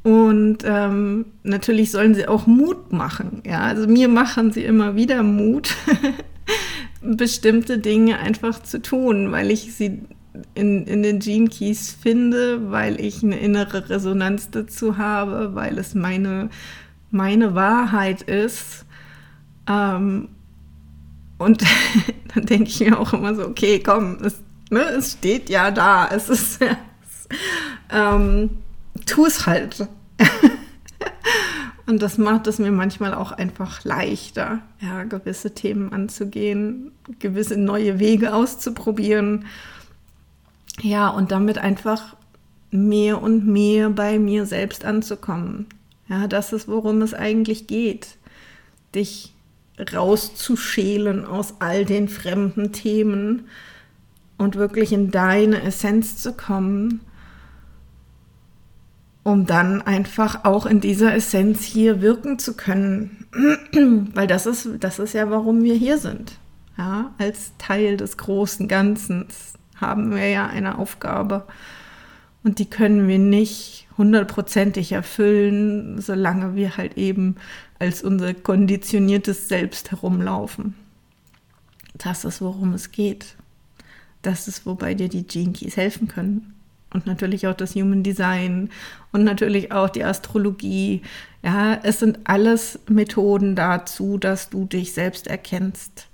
Und 0.03 0.59
ähm, 0.63 1.25
natürlich 1.43 1.91
sollen 1.91 2.15
sie 2.15 2.27
auch 2.27 2.47
Mut 2.47 2.93
machen. 2.93 3.41
Ja, 3.45 3.61
also 3.61 3.87
mir 3.87 4.07
machen 4.07 4.51
sie 4.51 4.63
immer 4.63 4.95
wieder 4.95 5.21
Mut, 5.21 5.75
bestimmte 7.01 7.79
Dinge 7.79 8.19
einfach 8.19 8.63
zu 8.63 8.81
tun, 8.81 9.31
weil 9.33 9.51
ich 9.51 9.73
sie 9.73 9.99
in, 10.53 10.85
in 10.85 11.03
den 11.03 11.19
Gene 11.19 11.49
Keys 11.49 11.91
finde, 11.91 12.71
weil 12.71 13.01
ich 13.01 13.23
eine 13.23 13.39
innere 13.39 13.89
Resonanz 13.89 14.49
dazu 14.49 14.97
habe, 14.97 15.55
weil 15.55 15.77
es 15.77 15.95
meine 15.95 16.49
meine 17.11 17.55
Wahrheit 17.55 18.21
ist. 18.21 18.85
Ähm, 19.67 20.29
und 21.37 21.63
dann 22.33 22.45
denke 22.45 22.69
ich 22.69 22.79
mir 22.79 22.99
auch 22.99 23.13
immer 23.13 23.35
so, 23.35 23.45
okay, 23.45 23.79
komm, 23.79 24.17
es, 24.23 24.41
ne, 24.69 24.81
es 24.81 25.13
steht 25.13 25.49
ja 25.49 25.71
da, 25.71 26.07
es 26.07 26.29
ist, 26.29 26.59
ähm, 27.91 28.49
tu 29.05 29.25
es 29.25 29.45
halt. 29.45 29.87
und 31.85 32.01
das 32.01 32.17
macht 32.17 32.47
es 32.47 32.59
mir 32.59 32.71
manchmal 32.71 33.13
auch 33.13 33.31
einfach 33.31 33.83
leichter, 33.83 34.59
ja, 34.79 35.03
gewisse 35.03 35.53
Themen 35.53 35.93
anzugehen, 35.93 36.91
gewisse 37.19 37.57
neue 37.57 37.99
Wege 37.99 38.33
auszuprobieren. 38.33 39.45
Ja, 40.81 41.09
und 41.09 41.31
damit 41.31 41.57
einfach 41.57 42.15
mehr 42.69 43.21
und 43.21 43.47
mehr 43.47 43.89
bei 43.89 44.19
mir 44.19 44.45
selbst 44.45 44.85
anzukommen. 44.85 45.67
Ja, 46.09 46.27
das 46.27 46.53
ist, 46.53 46.67
worum 46.67 47.01
es 47.01 47.13
eigentlich 47.13 47.67
geht. 47.67 48.17
Dich 48.95 49.33
rauszuschälen 49.93 51.25
aus 51.25 51.55
all 51.59 51.85
den 51.85 52.07
fremden 52.07 52.71
Themen 52.71 53.47
und 54.37 54.55
wirklich 54.55 54.91
in 54.93 55.11
deine 55.11 55.61
Essenz 55.63 56.17
zu 56.17 56.33
kommen, 56.33 57.01
um 59.23 59.45
dann 59.45 59.81
einfach 59.81 60.45
auch 60.45 60.65
in 60.65 60.79
dieser 60.79 61.13
Essenz 61.13 61.63
hier 61.63 62.01
wirken 62.01 62.39
zu 62.39 62.55
können. 62.55 63.27
Weil 64.13 64.27
das 64.27 64.45
ist, 64.45 64.69
das 64.79 64.99
ist 64.99 65.13
ja, 65.13 65.29
warum 65.29 65.63
wir 65.63 65.75
hier 65.75 65.97
sind. 65.97 66.39
Ja, 66.77 67.11
als 67.17 67.51
Teil 67.57 67.97
des 67.97 68.17
großen 68.17 68.67
Ganzen 68.67 69.25
haben 69.75 70.11
wir 70.11 70.27
ja 70.29 70.47
eine 70.47 70.77
Aufgabe 70.77 71.45
und 72.43 72.59
die 72.59 72.69
können 72.69 73.07
wir 73.07 73.19
nicht 73.19 73.87
hundertprozentig 73.97 74.91
erfüllen, 74.91 75.99
solange 75.99 76.55
wir 76.55 76.77
halt 76.77 76.97
eben 76.97 77.35
als 77.79 78.03
unser 78.03 78.33
konditioniertes 78.33 79.47
Selbst 79.47 79.91
herumlaufen. 79.91 80.75
Das 81.95 82.25
ist, 82.25 82.41
worum 82.41 82.73
es 82.73 82.91
geht. 82.91 83.35
Das 84.21 84.47
ist, 84.47 84.65
wobei 84.65 84.93
dir 84.93 85.09
die 85.09 85.25
Gene 85.25 85.53
Keys 85.53 85.77
helfen 85.77 86.07
können. 86.07 86.53
Und 86.93 87.05
natürlich 87.05 87.47
auch 87.47 87.53
das 87.53 87.75
Human 87.75 88.03
Design 88.03 88.69
und 89.11 89.23
natürlich 89.23 89.71
auch 89.73 89.89
die 89.89 90.05
Astrologie. 90.05 91.01
Ja, 91.43 91.79
es 91.83 91.99
sind 91.99 92.19
alles 92.23 92.79
Methoden 92.87 93.55
dazu, 93.55 94.17
dass 94.17 94.49
du 94.49 94.65
dich 94.65 94.93
selbst 94.93 95.27
erkennst 95.27 96.07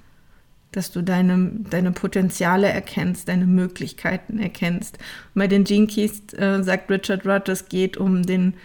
dass 0.76 0.92
du 0.92 1.02
deine, 1.02 1.52
deine 1.70 1.92
Potenziale 1.92 2.68
erkennst, 2.68 3.28
deine 3.28 3.46
Möglichkeiten 3.46 4.40
erkennst. 4.40 4.98
Und 5.34 5.40
bei 5.40 5.48
den 5.48 5.64
Gene 5.64 5.88
Keys 5.88 6.34
äh, 6.34 6.64
sagt 6.64 6.92
Richard 6.92 7.26
Rudd, 7.26 7.50
es 7.50 7.70
geht 7.70 7.98
um, 7.98 8.24
den, 8.24 8.56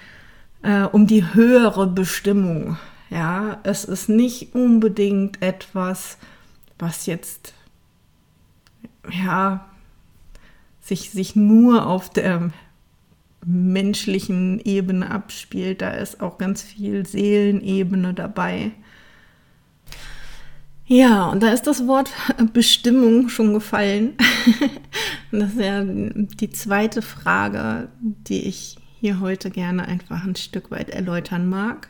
äh, 0.62 0.82
um 0.82 1.06
die 1.06 1.34
höhere 1.34 1.86
Bestimmung. 1.86 2.76
Ja, 3.10 3.60
es 3.62 3.84
ist 3.84 4.08
nicht 4.08 4.54
unbedingt 4.54 5.40
etwas, 5.40 6.18
was 6.78 7.06
jetzt 7.06 7.54
ja 9.10 9.66
sich, 10.80 11.10
sich 11.10 11.36
nur 11.36 11.86
auf 11.86 12.10
der 12.10 12.50
menschlichen 13.44 14.60
Ebene 14.60 15.10
abspielt. 15.10 15.80
Da 15.80 15.90
ist 15.90 16.20
auch 16.20 16.38
ganz 16.38 16.62
viel 16.62 17.06
Seelenebene 17.06 18.14
dabei. 18.14 18.72
Ja, 20.88 21.28
und 21.28 21.42
da 21.42 21.52
ist 21.52 21.66
das 21.66 21.86
Wort 21.86 22.10
Bestimmung 22.54 23.28
schon 23.28 23.52
gefallen. 23.52 24.14
das 25.30 25.52
ist 25.52 25.60
ja 25.60 25.84
die 25.84 26.50
zweite 26.50 27.02
Frage, 27.02 27.88
die 28.00 28.40
ich 28.48 28.78
hier 29.00 29.20
heute 29.20 29.50
gerne 29.50 29.86
einfach 29.86 30.24
ein 30.24 30.34
Stück 30.34 30.70
weit 30.70 30.88
erläutern 30.88 31.46
mag. 31.48 31.88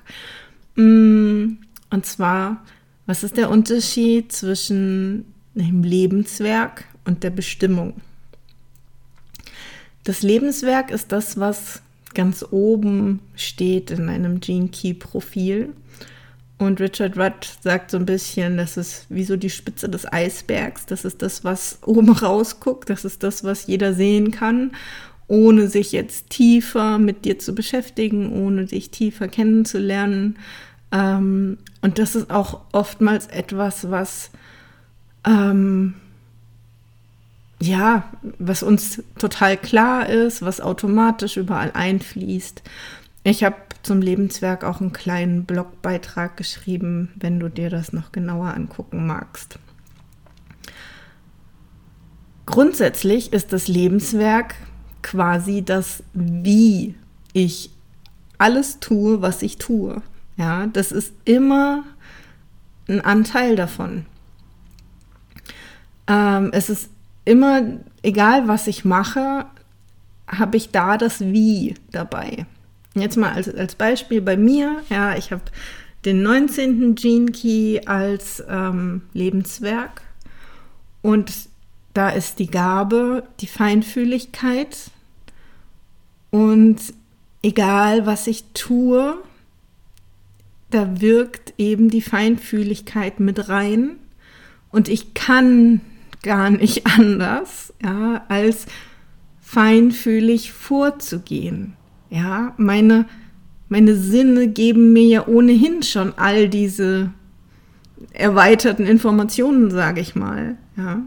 Mm, 0.74 1.58
und 1.90 2.06
zwar, 2.06 2.64
was 3.06 3.22
ist 3.22 3.36
der 3.36 3.50
Unterschied 3.50 4.32
zwischen 4.32 5.26
dem 5.54 5.84
Lebenswerk 5.84 6.84
und 7.04 7.22
der 7.22 7.30
Bestimmung? 7.30 7.94
Das 10.02 10.22
Lebenswerk 10.22 10.90
ist 10.90 11.12
das, 11.12 11.38
was 11.38 11.82
ganz 12.14 12.44
oben 12.50 13.20
steht 13.36 13.92
in 13.92 14.08
einem 14.08 14.40
Gene 14.40 14.68
Key 14.68 14.94
Profil. 14.94 15.72
Und 16.58 16.80
Richard 16.80 17.16
Rudd 17.16 17.46
sagt 17.60 17.92
so 17.92 17.96
ein 17.96 18.06
bisschen, 18.06 18.56
das 18.56 18.76
ist 18.76 19.06
wie 19.08 19.22
so 19.22 19.36
die 19.36 19.50
Spitze 19.50 19.88
des 19.88 20.12
Eisbergs. 20.12 20.86
Das 20.86 21.04
ist 21.04 21.22
das, 21.22 21.44
was 21.44 21.78
oben 21.86 22.10
rausguckt. 22.12 22.90
Das 22.90 23.04
ist 23.04 23.22
das, 23.22 23.44
was 23.44 23.68
jeder 23.68 23.94
sehen 23.94 24.32
kann, 24.32 24.72
ohne 25.28 25.68
sich 25.68 25.92
jetzt 25.92 26.30
tiefer 26.30 26.98
mit 26.98 27.24
dir 27.24 27.38
zu 27.38 27.54
beschäftigen, 27.54 28.32
ohne 28.32 28.66
dich 28.66 28.90
tiefer 28.90 29.28
kennenzulernen. 29.28 30.36
Ähm, 30.90 31.58
und 31.80 32.00
das 32.00 32.16
ist 32.16 32.30
auch 32.30 32.62
oftmals 32.72 33.28
etwas, 33.28 33.90
was 33.90 34.30
ähm, 35.24 35.94
ja, 37.60 38.04
was 38.38 38.62
uns 38.62 39.02
total 39.18 39.56
klar 39.56 40.08
ist, 40.08 40.42
was 40.42 40.60
automatisch 40.60 41.36
überall 41.36 41.72
einfließt. 41.72 42.62
Ich 43.24 43.42
habe 43.44 43.56
zum 43.82 44.02
Lebenswerk 44.02 44.64
auch 44.64 44.80
einen 44.80 44.92
kleinen 44.92 45.44
Blogbeitrag 45.44 46.36
geschrieben, 46.36 47.12
wenn 47.16 47.40
du 47.40 47.48
dir 47.48 47.70
das 47.70 47.92
noch 47.92 48.12
genauer 48.12 48.54
angucken 48.54 49.06
magst. 49.06 49.58
Grundsätzlich 52.46 53.32
ist 53.32 53.52
das 53.52 53.68
Lebenswerk 53.68 54.54
quasi 55.02 55.62
das, 55.62 56.02
wie 56.12 56.94
ich 57.32 57.70
alles 58.38 58.80
tue, 58.80 59.20
was 59.20 59.42
ich 59.42 59.58
tue. 59.58 60.02
Ja, 60.36 60.66
das 60.66 60.92
ist 60.92 61.12
immer 61.24 61.84
ein 62.88 63.00
Anteil 63.00 63.56
davon. 63.56 64.06
Ähm, 66.06 66.50
es 66.52 66.70
ist 66.70 66.90
immer, 67.24 67.62
egal 68.02 68.48
was 68.48 68.66
ich 68.66 68.84
mache, 68.84 69.44
habe 70.26 70.56
ich 70.56 70.70
da 70.70 70.96
das 70.96 71.20
Wie 71.20 71.74
dabei. 71.90 72.46
Jetzt 73.00 73.16
mal 73.16 73.32
als, 73.32 73.52
als 73.54 73.74
Beispiel 73.74 74.20
bei 74.20 74.36
mir, 74.36 74.82
ja, 74.90 75.16
ich 75.16 75.32
habe 75.32 75.42
den 76.04 76.22
19. 76.22 76.94
Gene 76.94 77.32
Key 77.32 77.80
als 77.86 78.42
ähm, 78.48 79.02
Lebenswerk 79.12 80.02
und 81.02 81.32
da 81.94 82.10
ist 82.10 82.38
die 82.38 82.46
Gabe, 82.46 83.24
die 83.40 83.46
Feinfühligkeit 83.46 84.90
und 86.30 86.76
egal 87.42 88.06
was 88.06 88.26
ich 88.26 88.44
tue, 88.54 89.16
da 90.70 91.00
wirkt 91.00 91.54
eben 91.58 91.90
die 91.90 92.02
Feinfühligkeit 92.02 93.20
mit 93.20 93.48
rein 93.48 93.96
und 94.70 94.88
ich 94.88 95.14
kann 95.14 95.80
gar 96.22 96.50
nicht 96.50 96.86
anders, 96.98 97.72
ja, 97.82 98.24
als 98.28 98.66
feinfühlig 99.40 100.52
vorzugehen. 100.52 101.77
Ja, 102.10 102.54
meine, 102.56 103.06
meine 103.68 103.94
Sinne 103.94 104.48
geben 104.48 104.92
mir 104.92 105.06
ja 105.06 105.26
ohnehin 105.26 105.82
schon 105.82 106.14
all 106.16 106.48
diese 106.48 107.10
erweiterten 108.12 108.86
Informationen, 108.86 109.70
sage 109.70 110.00
ich 110.00 110.14
mal, 110.14 110.56
ja. 110.76 111.02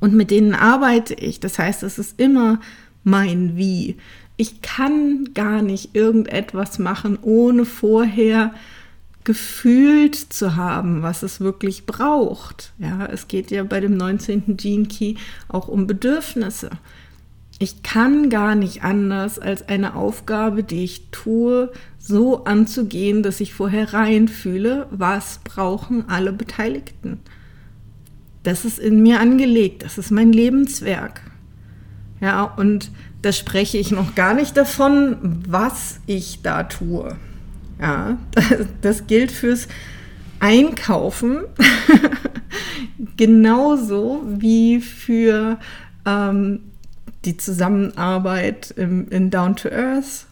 Und 0.00 0.14
mit 0.14 0.30
denen 0.30 0.54
arbeite 0.54 1.14
ich. 1.14 1.40
Das 1.40 1.58
heißt, 1.58 1.82
es 1.82 1.98
ist 1.98 2.18
immer 2.18 2.60
mein 3.04 3.56
Wie. 3.56 3.96
Ich 4.36 4.62
kann 4.62 5.30
gar 5.34 5.60
nicht 5.60 5.94
irgendetwas 5.94 6.78
machen, 6.78 7.18
ohne 7.20 7.66
vorher 7.66 8.54
gefühlt 9.24 10.14
zu 10.16 10.56
haben, 10.56 11.02
was 11.02 11.22
es 11.22 11.40
wirklich 11.40 11.84
braucht. 11.84 12.72
Ja, 12.78 13.04
es 13.06 13.28
geht 13.28 13.50
ja 13.50 13.62
bei 13.64 13.80
dem 13.80 13.96
19. 13.96 14.56
Gene 14.56 14.86
Key 14.86 15.16
auch 15.48 15.68
um 15.68 15.86
Bedürfnisse. 15.86 16.70
Ich 17.62 17.82
kann 17.82 18.30
gar 18.30 18.54
nicht 18.54 18.84
anders, 18.84 19.38
als 19.38 19.68
eine 19.68 19.94
Aufgabe, 19.94 20.64
die 20.64 20.82
ich 20.82 21.10
tue, 21.10 21.70
so 21.98 22.44
anzugehen, 22.44 23.22
dass 23.22 23.38
ich 23.38 23.52
vorher 23.52 23.92
reinfühle, 23.92 24.86
was 24.90 25.40
brauchen 25.44 26.08
alle 26.08 26.32
Beteiligten. 26.32 27.20
Das 28.44 28.64
ist 28.64 28.78
in 28.78 29.02
mir 29.02 29.20
angelegt, 29.20 29.82
das 29.84 29.98
ist 29.98 30.10
mein 30.10 30.32
Lebenswerk. 30.32 31.20
Ja, 32.22 32.44
und 32.44 32.90
da 33.20 33.30
spreche 33.30 33.76
ich 33.76 33.90
noch 33.90 34.14
gar 34.14 34.32
nicht 34.32 34.56
davon, 34.56 35.42
was 35.46 36.00
ich 36.06 36.40
da 36.40 36.62
tue. 36.62 37.14
Ja, 37.78 38.16
das 38.80 39.06
gilt 39.06 39.32
fürs 39.32 39.68
Einkaufen 40.38 41.40
genauso 43.18 44.22
wie 44.26 44.80
für 44.80 45.58
ähm, 46.06 46.60
die 47.24 47.36
Zusammenarbeit 47.36 48.72
im, 48.76 49.08
in 49.08 49.30
Down 49.30 49.56
to 49.56 49.68
Earth. 49.70 50.26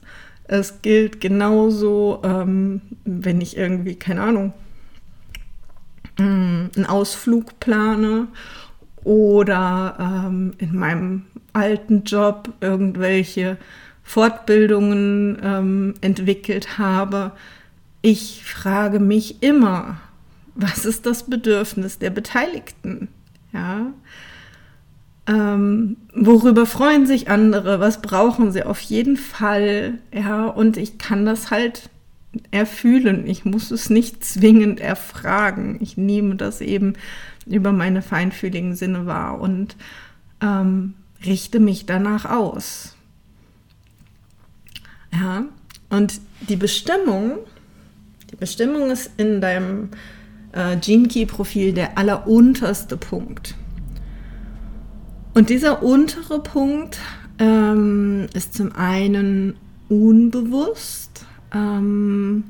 Es 0.44 0.80
gilt 0.80 1.20
genauso, 1.20 2.20
ähm, 2.24 2.80
wenn 3.04 3.40
ich 3.40 3.56
irgendwie, 3.56 3.96
keine 3.96 4.22
Ahnung, 4.22 4.54
mm, 6.18 6.66
einen 6.74 6.86
Ausflug 6.86 7.60
plane 7.60 8.28
oder 9.04 9.96
ähm, 10.26 10.54
in 10.58 10.74
meinem 10.74 11.26
alten 11.52 12.04
Job 12.04 12.52
irgendwelche 12.60 13.58
Fortbildungen 14.02 15.38
ähm, 15.42 15.94
entwickelt 16.00 16.78
habe. 16.78 17.32
Ich 18.00 18.44
frage 18.44 19.00
mich 19.00 19.42
immer, 19.42 20.00
was 20.54 20.86
ist 20.86 21.04
das 21.04 21.24
Bedürfnis 21.24 21.98
der 21.98 22.10
Beteiligten? 22.10 23.08
Ja. 23.52 23.92
Ähm, 25.28 25.98
worüber 26.14 26.64
freuen 26.64 27.06
sich 27.06 27.28
andere? 27.28 27.80
Was 27.80 28.00
brauchen 28.00 28.50
sie? 28.50 28.64
Auf 28.64 28.80
jeden 28.80 29.18
Fall, 29.18 29.98
ja, 30.12 30.46
und 30.46 30.78
ich 30.78 30.96
kann 30.96 31.26
das 31.26 31.50
halt 31.50 31.90
erfühlen. 32.50 33.26
Ich 33.26 33.44
muss 33.44 33.70
es 33.70 33.90
nicht 33.90 34.24
zwingend 34.24 34.80
erfragen. 34.80 35.78
Ich 35.80 35.98
nehme 35.98 36.36
das 36.36 36.62
eben 36.62 36.94
über 37.46 37.72
meine 37.72 38.00
feinfühligen 38.00 38.74
Sinne 38.74 39.06
wahr 39.06 39.38
und 39.40 39.76
ähm, 40.42 40.94
richte 41.24 41.60
mich 41.60 41.84
danach 41.84 42.24
aus. 42.24 42.96
Ja, 45.12 45.44
und 45.90 46.20
die 46.48 46.56
Bestimmung, 46.56 47.38
die 48.30 48.36
Bestimmung 48.36 48.90
ist 48.90 49.10
in 49.18 49.40
deinem 49.40 49.90
äh, 50.52 50.76
Gene 50.76 51.08
Key 51.08 51.26
Profil 51.26 51.72
der 51.72 51.98
allerunterste 51.98 52.96
Punkt. 52.96 53.54
Und 55.38 55.50
dieser 55.50 55.84
untere 55.84 56.40
Punkt 56.40 56.98
ähm, 57.38 58.26
ist 58.34 58.54
zum 58.54 58.72
einen 58.74 59.54
unbewusst 59.88 61.24
ähm, 61.54 62.42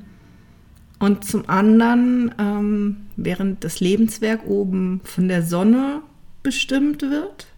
und 0.99 1.23
zum 1.23 1.51
anderen, 1.51 2.35
ähm, 2.39 2.97
während 3.17 3.63
das 3.63 3.81
Lebenswerk 3.81 4.47
oben 4.47 5.03
von 5.05 5.29
der 5.29 5.43
Sonne 5.43 6.01
bestimmt 6.43 7.03
wird, 7.03 7.49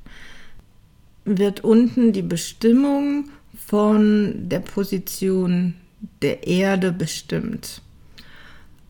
wird 1.24 1.62
unten 1.62 2.12
die 2.12 2.22
Bestimmung 2.22 3.30
von 3.54 4.48
der 4.48 4.58
Position 4.58 5.74
der 6.22 6.44
Erde 6.48 6.90
bestimmt. 6.90 7.82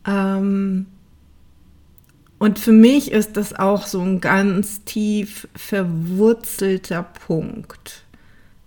Ähm, 0.07 0.87
und 2.41 2.57
für 2.57 2.71
mich 2.71 3.11
ist 3.11 3.37
das 3.37 3.53
auch 3.53 3.85
so 3.85 4.01
ein 4.01 4.19
ganz 4.19 4.83
tief 4.83 5.47
verwurzelter 5.55 7.03
Punkt. 7.03 8.03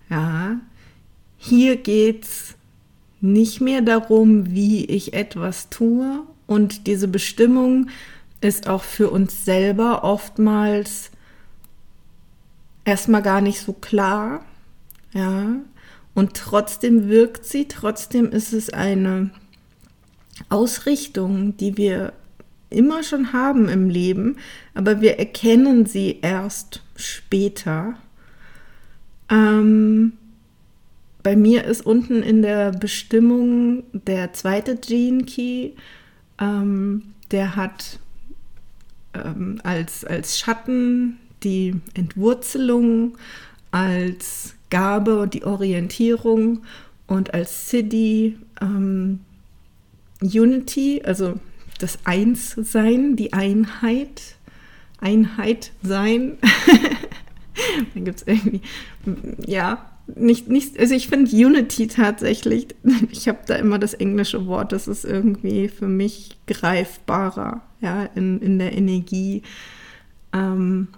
Ja, 0.09 0.61
hier 1.39 1.75
geht 1.75 2.23
es 2.23 2.55
nicht 3.21 3.61
mehr 3.61 3.83
darum, 3.83 4.53
wie 4.55 4.85
ich 4.85 5.13
etwas 5.13 5.71
tue. 5.71 6.23
Und 6.47 6.87
diese 6.87 7.09
Bestimmung 7.09 7.89
ist 8.41 8.69
auch 8.69 8.85
für 8.85 9.11
uns 9.11 9.45
selber 9.45 10.05
oftmals 10.05 11.11
erstmal 12.85 13.23
gar 13.23 13.41
nicht 13.41 13.59
so 13.59 13.73
klar. 13.73 14.45
Ja, 15.15 15.57
und 16.15 16.35
trotzdem 16.35 17.09
wirkt 17.09 17.45
sie, 17.45 17.67
trotzdem 17.67 18.31
ist 18.31 18.53
es 18.53 18.71
eine 18.71 19.31
Ausrichtung, 20.49 21.57
die 21.57 21.77
wir 21.77 22.13
immer 22.75 23.03
schon 23.03 23.33
haben 23.33 23.69
im 23.69 23.89
Leben, 23.89 24.37
aber 24.75 25.01
wir 25.01 25.19
erkennen 25.19 25.87
sie 25.87 26.19
erst 26.21 26.83
später. 26.97 27.97
Ähm, 29.31 30.13
bei 31.23 31.37
mir 31.37 31.65
ist 31.65 31.87
unten 31.87 32.23
in 32.23 32.43
der 32.43 32.73
Bestimmung 32.73 33.85
der 33.93 34.33
zweite 34.35 34.77
Gene 34.77 35.25
Key, 35.25 35.71
ähm, 36.39 37.15
der 37.31 37.57
hat 37.57 37.99
ähm, 39.15 39.61
als, 39.65 40.05
als 40.05 40.39
Schatten 40.39 41.19
die 41.43 41.75
Entwurzelung, 41.95 43.17
als 43.71 44.55
Gabe 44.71 45.21
und 45.21 45.35
die 45.35 45.45
Orientierung 45.45 46.63
und 47.07 47.33
als 47.33 47.69
City 47.69 48.37
ähm, 48.61 49.21
Unity, 50.21 51.03
also 51.05 51.35
das 51.85 51.99
Einssein, 52.05 53.15
die 53.15 53.35
Einheit, 53.35 54.37
Einheit 55.01 55.71
sein. 55.83 56.39
Dann 57.95 58.05
gibt 58.07 58.23
es 58.23 58.27
irgendwie, 58.27 58.63
ja, 59.47 59.91
nicht, 60.07 60.49
nicht, 60.49 60.79
also 60.79 60.95
ich 60.95 61.09
finde 61.09 61.31
Unity 61.31 61.87
tatsächlich, 61.87 62.69
ich 63.11 63.29
habe 63.29 63.41
da 63.47 63.57
immer 63.57 63.79
das 63.79 63.93
englische 63.93 64.47
Wort, 64.47 64.73
das 64.73 64.89
ist 64.89 65.05
irgendwie 65.05 65.69
für 65.69 65.87
mich 65.87 66.39
greifbarer, 66.47 67.61
ja, 67.83 68.05
in, 68.15 68.41
in 68.41 68.59
der 68.59 68.73
Energie. 68.73 69.43
Ähm, 70.33 70.89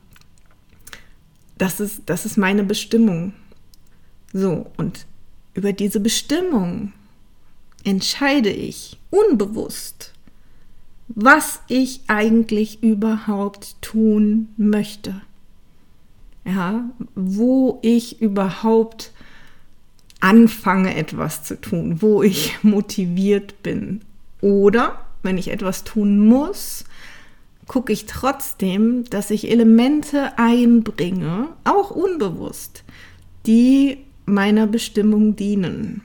das, 1.58 1.80
ist, 1.80 2.02
das 2.06 2.26
ist 2.26 2.38
meine 2.38 2.62
Bestimmung. 2.62 3.32
So, 4.32 4.70
und 4.76 5.06
über 5.54 5.72
diese 5.72 5.98
Bestimmung 5.98 6.92
entscheide 7.82 8.50
ich 8.50 9.00
unbewusst, 9.10 10.12
was 11.08 11.60
ich 11.68 12.00
eigentlich 12.08 12.82
überhaupt 12.82 13.80
tun 13.80 14.48
möchte 14.56 15.20
ja, 16.46 16.88
wo 17.14 17.78
ich 17.82 18.22
überhaupt 18.22 19.12
anfange 20.20 20.96
etwas 20.96 21.42
zu 21.42 21.60
tun, 21.60 22.00
wo 22.00 22.22
ich 22.22 22.62
motiviert 22.62 23.62
bin. 23.62 24.02
Oder 24.40 25.00
wenn 25.22 25.38
ich 25.38 25.48
etwas 25.48 25.84
tun 25.84 26.20
muss, 26.26 26.84
gucke 27.66 27.92
ich 27.92 28.06
trotzdem, 28.06 29.04
dass 29.10 29.30
ich 29.30 29.50
Elemente 29.50 30.38
einbringe, 30.38 31.48
auch 31.64 31.90
unbewusst, 31.90 32.84
die 33.44 33.98
meiner 34.24 34.66
Bestimmung 34.66 35.34
dienen. 35.34 36.02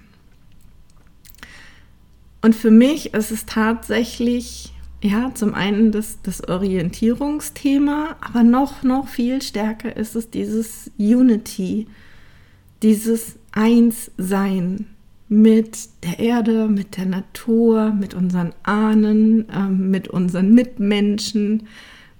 Und 2.42 2.56
für 2.56 2.72
mich 2.72 3.14
ist 3.14 3.30
es 3.30 3.46
tatsächlich 3.46 4.71
ja, 5.02 5.32
zum 5.34 5.54
einen 5.54 5.92
das, 5.92 6.20
das 6.22 6.48
Orientierungsthema, 6.48 8.18
aber 8.22 8.44
noch, 8.44 8.84
noch 8.84 9.08
viel 9.08 9.42
stärker 9.42 9.96
ist 9.96 10.16
es 10.16 10.30
dieses 10.30 10.92
Unity, 10.98 11.88
dieses 12.84 13.38
Einssein 13.52 14.86
mit 15.28 15.90
der 16.04 16.20
Erde, 16.20 16.68
mit 16.68 16.98
der 16.98 17.06
Natur, 17.06 17.94
mit 17.94 18.14
unseren 18.14 18.54
Ahnen, 18.64 19.50
äh, 19.50 19.70
mit 19.70 20.10
unseren 20.10 20.54
Mitmenschen, 20.54 21.64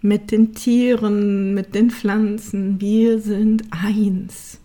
mit 0.02 0.32
den 0.32 0.54
Tieren, 0.54 1.54
mit 1.54 1.76
den 1.76 1.92
Pflanzen. 1.92 2.80
Wir 2.80 3.20
sind 3.20 3.66
eins. 3.70 4.61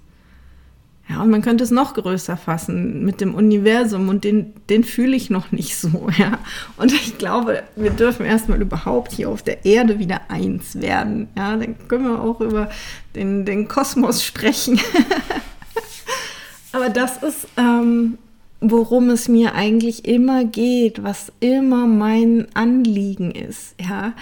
Ja, 1.09 1.23
und 1.23 1.31
man 1.31 1.41
könnte 1.41 1.63
es 1.63 1.71
noch 1.71 1.95
größer 1.95 2.37
fassen 2.37 3.05
mit 3.05 3.21
dem 3.21 3.37
Universum 3.37 4.09
und 4.09 4.25
den, 4.25 4.53
den 4.69 4.83
fühle 4.83 5.15
ich 5.15 5.31
noch 5.31 5.53
nicht 5.53 5.77
so, 5.77 6.09
ja. 6.19 6.39
Und 6.77 6.93
ich 6.93 7.17
glaube, 7.17 7.63
wir 7.77 7.91
dürfen 7.91 8.27
erstmal 8.27 8.61
überhaupt 8.61 9.13
hier 9.13 9.31
auf 9.31 9.43
der 9.43 9.65
Erde 9.65 10.01
wieder 10.01 10.23
eins 10.29 10.81
werden, 10.81 11.29
ja. 11.37 11.57
Dann 11.57 11.77
können 11.87 12.05
wir 12.07 12.21
auch 12.21 12.41
über 12.41 12.71
den, 13.15 13.45
den 13.45 13.69
Kosmos 13.69 14.25
sprechen. 14.25 14.81
Aber 16.73 16.91
das 16.91 17.23
ist, 17.23 17.47
ähm, 17.57 18.19
worum 18.61 19.11
es 19.11 19.29
mir 19.29 19.55
eigentlich 19.55 20.07
immer 20.07 20.45
geht, 20.45 21.05
was 21.05 21.33
immer 21.39 21.87
mein 21.87 22.49
Anliegen 22.55 23.31
ist, 23.31 23.77
ja. 23.81 24.13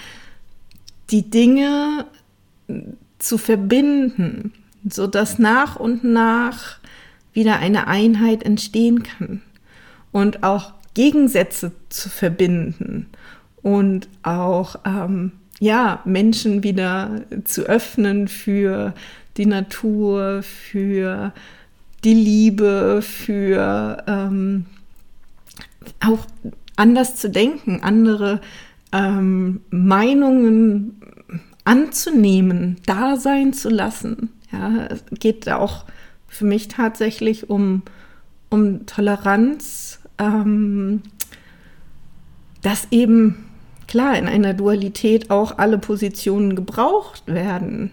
Die 1.09 1.29
Dinge 1.29 2.05
zu 3.17 3.37
verbinden 3.37 4.53
sodass 4.87 5.39
nach 5.39 5.75
und 5.75 6.03
nach 6.03 6.77
wieder 7.33 7.57
eine 7.57 7.87
Einheit 7.87 8.43
entstehen 8.43 9.03
kann 9.03 9.41
und 10.11 10.43
auch 10.43 10.73
Gegensätze 10.93 11.73
zu 11.89 12.09
verbinden 12.09 13.07
und 13.61 14.07
auch 14.23 14.77
ähm, 14.85 15.33
ja 15.59 16.01
Menschen 16.05 16.63
wieder 16.63 17.21
zu 17.43 17.63
öffnen 17.63 18.27
für 18.27 18.93
die 19.37 19.45
Natur, 19.45 20.41
für 20.43 21.33
die 22.03 22.13
Liebe, 22.13 23.01
für 23.01 24.03
ähm, 24.07 24.65
auch 25.99 26.25
anders 26.75 27.15
zu 27.15 27.29
denken, 27.29 27.81
andere 27.81 28.39
ähm, 28.93 29.61
Meinungen 29.71 31.01
anzunehmen, 31.63 32.77
da 32.85 33.17
sein 33.17 33.53
zu 33.53 33.69
lassen. 33.69 34.29
Ja, 34.55 34.87
es 34.87 35.03
geht 35.11 35.49
auch 35.49 35.85
für 36.27 36.45
mich 36.45 36.67
tatsächlich 36.67 37.49
um, 37.49 37.83
um 38.49 38.85
Toleranz, 38.85 39.99
ähm, 40.17 41.01
dass 42.61 42.87
eben 42.91 43.45
klar 43.87 44.17
in 44.17 44.27
einer 44.27 44.53
Dualität 44.53 45.29
auch 45.29 45.57
alle 45.57 45.77
Positionen 45.77 46.55
gebraucht 46.55 47.23
werden. 47.27 47.91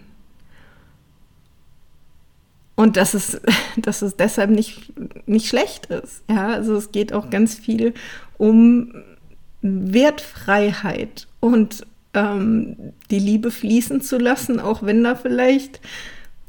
Und 2.75 2.97
dass 2.97 3.13
es, 3.13 3.39
dass 3.77 4.01
es 4.01 4.15
deshalb 4.15 4.49
nicht, 4.49 4.93
nicht 5.27 5.47
schlecht 5.47 5.87
ist. 5.87 6.23
Ja, 6.29 6.47
also 6.47 6.75
es 6.75 6.91
geht 6.91 7.13
auch 7.13 7.29
ganz 7.29 7.55
viel 7.55 7.93
um 8.37 8.93
Wertfreiheit 9.61 11.27
und 11.39 11.85
ähm, 12.13 12.93
die 13.09 13.19
Liebe 13.19 13.51
fließen 13.51 14.01
zu 14.01 14.17
lassen, 14.17 14.59
auch 14.59 14.83
wenn 14.83 15.03
da 15.03 15.15
vielleicht 15.15 15.79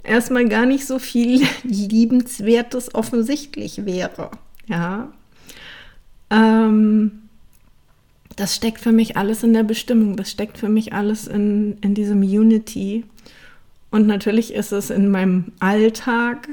erstmal 0.04 0.48
gar 0.48 0.66
nicht 0.66 0.86
so 0.86 0.98
viel 0.98 1.46
Liebenswertes 1.64 2.94
offensichtlich 2.94 3.84
wäre. 3.84 4.30
Ja. 4.66 5.12
Ähm, 6.30 7.22
das 8.36 8.54
steckt 8.54 8.80
für 8.80 8.92
mich 8.92 9.16
alles 9.16 9.42
in 9.42 9.52
der 9.52 9.62
Bestimmung, 9.62 10.16
das 10.16 10.30
steckt 10.30 10.58
für 10.58 10.68
mich 10.68 10.92
alles 10.92 11.26
in, 11.26 11.78
in 11.80 11.94
diesem 11.94 12.22
Unity. 12.22 13.04
Und 13.90 14.06
natürlich 14.06 14.54
ist 14.54 14.72
es 14.72 14.90
in 14.90 15.10
meinem 15.10 15.52
Alltag 15.60 16.48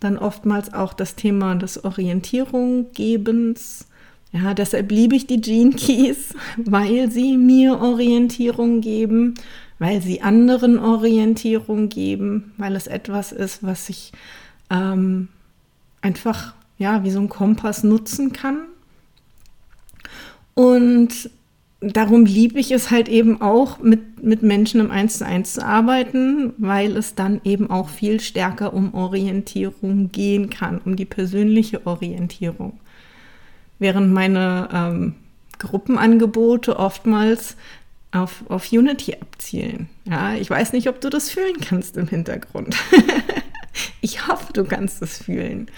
dann 0.00 0.18
oftmals 0.18 0.74
auch 0.74 0.94
das 0.94 1.14
Thema 1.14 1.54
des 1.54 1.84
Orientierunggebens. 1.84 3.86
Ja, 4.32 4.54
deshalb 4.54 4.90
liebe 4.90 5.14
ich 5.14 5.26
die 5.26 5.40
Gene 5.40 5.72
Keys, 5.72 6.34
weil 6.56 7.10
sie 7.10 7.36
mir 7.36 7.80
Orientierung 7.80 8.80
geben, 8.80 9.34
weil 9.80 10.02
sie 10.02 10.20
anderen 10.20 10.78
Orientierung 10.78 11.88
geben, 11.88 12.52
weil 12.58 12.76
es 12.76 12.86
etwas 12.86 13.32
ist, 13.32 13.64
was 13.64 13.88
ich 13.88 14.12
ähm, 14.70 15.28
einfach 16.02 16.54
ja 16.78 17.02
wie 17.02 17.10
so 17.10 17.18
ein 17.18 17.30
Kompass 17.30 17.82
nutzen 17.82 18.32
kann. 18.32 18.58
Und 20.54 21.30
darum 21.80 22.26
liebe 22.26 22.60
ich 22.60 22.70
es 22.72 22.90
halt 22.90 23.08
eben 23.08 23.40
auch, 23.40 23.78
mit, 23.78 24.22
mit 24.22 24.42
Menschen 24.42 24.80
im 24.80 24.90
Eins 24.90 25.16
zu 25.16 25.26
eins 25.26 25.54
zu 25.54 25.64
arbeiten, 25.64 26.52
weil 26.58 26.94
es 26.94 27.14
dann 27.14 27.40
eben 27.44 27.70
auch 27.70 27.88
viel 27.88 28.20
stärker 28.20 28.74
um 28.74 28.92
Orientierung 28.92 30.12
gehen 30.12 30.50
kann, 30.50 30.82
um 30.84 30.94
die 30.94 31.06
persönliche 31.06 31.86
Orientierung. 31.86 32.78
Während 33.78 34.12
meine 34.12 34.68
ähm, 34.74 35.14
Gruppenangebote 35.58 36.78
oftmals 36.78 37.56
auf, 38.12 38.44
auf 38.48 38.72
Unity 38.72 39.16
abzielen. 39.20 39.88
Ja, 40.04 40.34
ich 40.34 40.50
weiß 40.50 40.72
nicht, 40.72 40.88
ob 40.88 41.00
du 41.00 41.10
das 41.10 41.30
fühlen 41.30 41.60
kannst 41.60 41.96
im 41.96 42.08
Hintergrund. 42.08 42.76
ich 44.00 44.26
hoffe, 44.26 44.52
du 44.52 44.64
kannst 44.64 45.00
es 45.02 45.18
fühlen. 45.18 45.70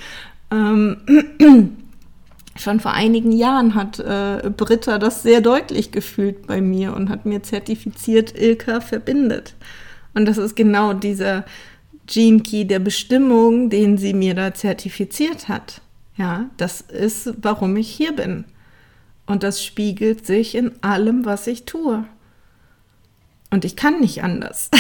Ähm, 0.50 0.96
schon 2.56 2.80
vor 2.80 2.92
einigen 2.92 3.32
Jahren 3.32 3.74
hat 3.74 3.98
äh, 3.98 4.50
Britta 4.50 4.98
das 4.98 5.22
sehr 5.22 5.40
deutlich 5.40 5.92
gefühlt 5.92 6.46
bei 6.46 6.60
mir 6.60 6.94
und 6.94 7.10
hat 7.10 7.26
mir 7.26 7.42
zertifiziert, 7.42 8.38
Ilka 8.38 8.80
verbindet. 8.80 9.54
Und 10.14 10.26
das 10.26 10.38
ist 10.38 10.56
genau 10.56 10.92
dieser 10.92 11.44
Gene 12.06 12.40
Key 12.40 12.64
der 12.64 12.78
Bestimmung, 12.78 13.70
den 13.70 13.96
sie 13.96 14.12
mir 14.12 14.34
da 14.34 14.54
zertifiziert 14.54 15.48
hat. 15.48 15.80
Ja, 16.16 16.50
das 16.56 16.82
ist, 16.82 17.32
warum 17.40 17.76
ich 17.76 17.88
hier 17.88 18.12
bin. 18.12 18.44
Und 19.24 19.42
das 19.42 19.64
spiegelt 19.64 20.26
sich 20.26 20.54
in 20.54 20.72
allem, 20.82 21.24
was 21.24 21.46
ich 21.46 21.64
tue. 21.64 22.04
Und 23.52 23.66
ich 23.66 23.76
kann 23.76 24.00
nicht 24.00 24.24
anders. 24.24 24.70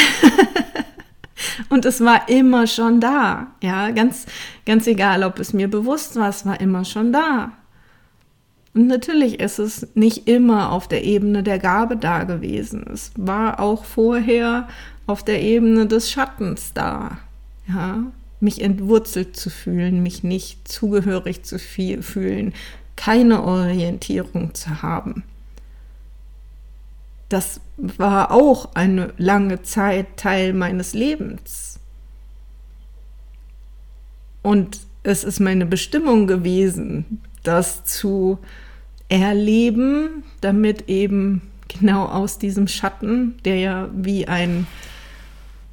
und 1.68 1.84
es 1.84 2.00
war 2.00 2.28
immer 2.30 2.66
schon 2.66 3.00
da. 3.00 3.48
Ja, 3.62 3.90
ganz, 3.90 4.24
ganz 4.64 4.86
egal, 4.86 5.22
ob 5.24 5.38
es 5.38 5.52
mir 5.52 5.68
bewusst 5.68 6.16
war, 6.16 6.30
es 6.30 6.46
war 6.46 6.58
immer 6.58 6.86
schon 6.86 7.12
da. 7.12 7.52
Und 8.72 8.86
natürlich 8.86 9.40
ist 9.40 9.58
es 9.58 9.88
nicht 9.94 10.26
immer 10.26 10.72
auf 10.72 10.88
der 10.88 11.04
Ebene 11.04 11.42
der 11.42 11.58
Gabe 11.58 11.98
da 11.98 12.24
gewesen. 12.24 12.86
Es 12.90 13.12
war 13.14 13.60
auch 13.60 13.84
vorher 13.84 14.68
auf 15.06 15.22
der 15.22 15.42
Ebene 15.42 15.86
des 15.86 16.10
Schattens 16.10 16.72
da. 16.72 17.18
Ja, 17.68 18.04
mich 18.40 18.62
entwurzelt 18.62 19.36
zu 19.36 19.50
fühlen, 19.50 20.02
mich 20.02 20.24
nicht 20.24 20.66
zugehörig 20.66 21.42
zu 21.42 21.58
fühlen, 21.58 22.54
keine 22.96 23.42
Orientierung 23.42 24.54
zu 24.54 24.80
haben 24.80 25.24
das 27.32 27.60
war 27.78 28.30
auch 28.30 28.74
eine 28.74 29.14
lange 29.16 29.62
Zeit 29.62 30.16
Teil 30.16 30.52
meines 30.52 30.92
Lebens. 30.92 31.80
Und 34.42 34.80
es 35.02 35.24
ist 35.24 35.40
meine 35.40 35.66
Bestimmung 35.66 36.26
gewesen, 36.26 37.22
das 37.42 37.84
zu 37.84 38.38
erleben, 39.08 40.24
damit 40.40 40.88
eben 40.88 41.42
genau 41.68 42.04
aus 42.06 42.38
diesem 42.38 42.68
Schatten, 42.68 43.36
der 43.44 43.56
ja 43.56 43.88
wie 43.94 44.28
ein, 44.28 44.66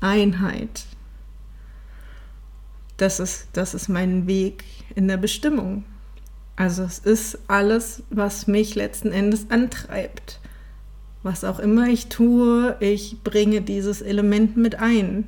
Einheit. 0.01 0.85
Das 2.97 3.19
ist, 3.19 3.47
das 3.53 3.73
ist 3.73 3.89
mein 3.89 4.27
Weg 4.27 4.63
in 4.95 5.07
der 5.07 5.17
Bestimmung. 5.17 5.83
Also 6.55 6.83
es 6.83 6.97
ist 6.97 7.37
alles, 7.47 8.01
was 8.09 8.47
mich 8.47 8.73
letzten 8.73 9.11
Endes 9.11 9.51
antreibt. 9.51 10.39
Was 11.23 11.43
auch 11.43 11.59
immer 11.59 11.87
ich 11.87 12.07
tue, 12.07 12.75
ich 12.79 13.21
bringe 13.23 13.61
dieses 13.61 14.01
Element 14.01 14.57
mit 14.57 14.75
ein. 14.79 15.27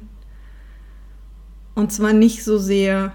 Und 1.75 1.91
zwar 1.91 2.13
nicht 2.13 2.43
so 2.43 2.58
sehr 2.58 3.13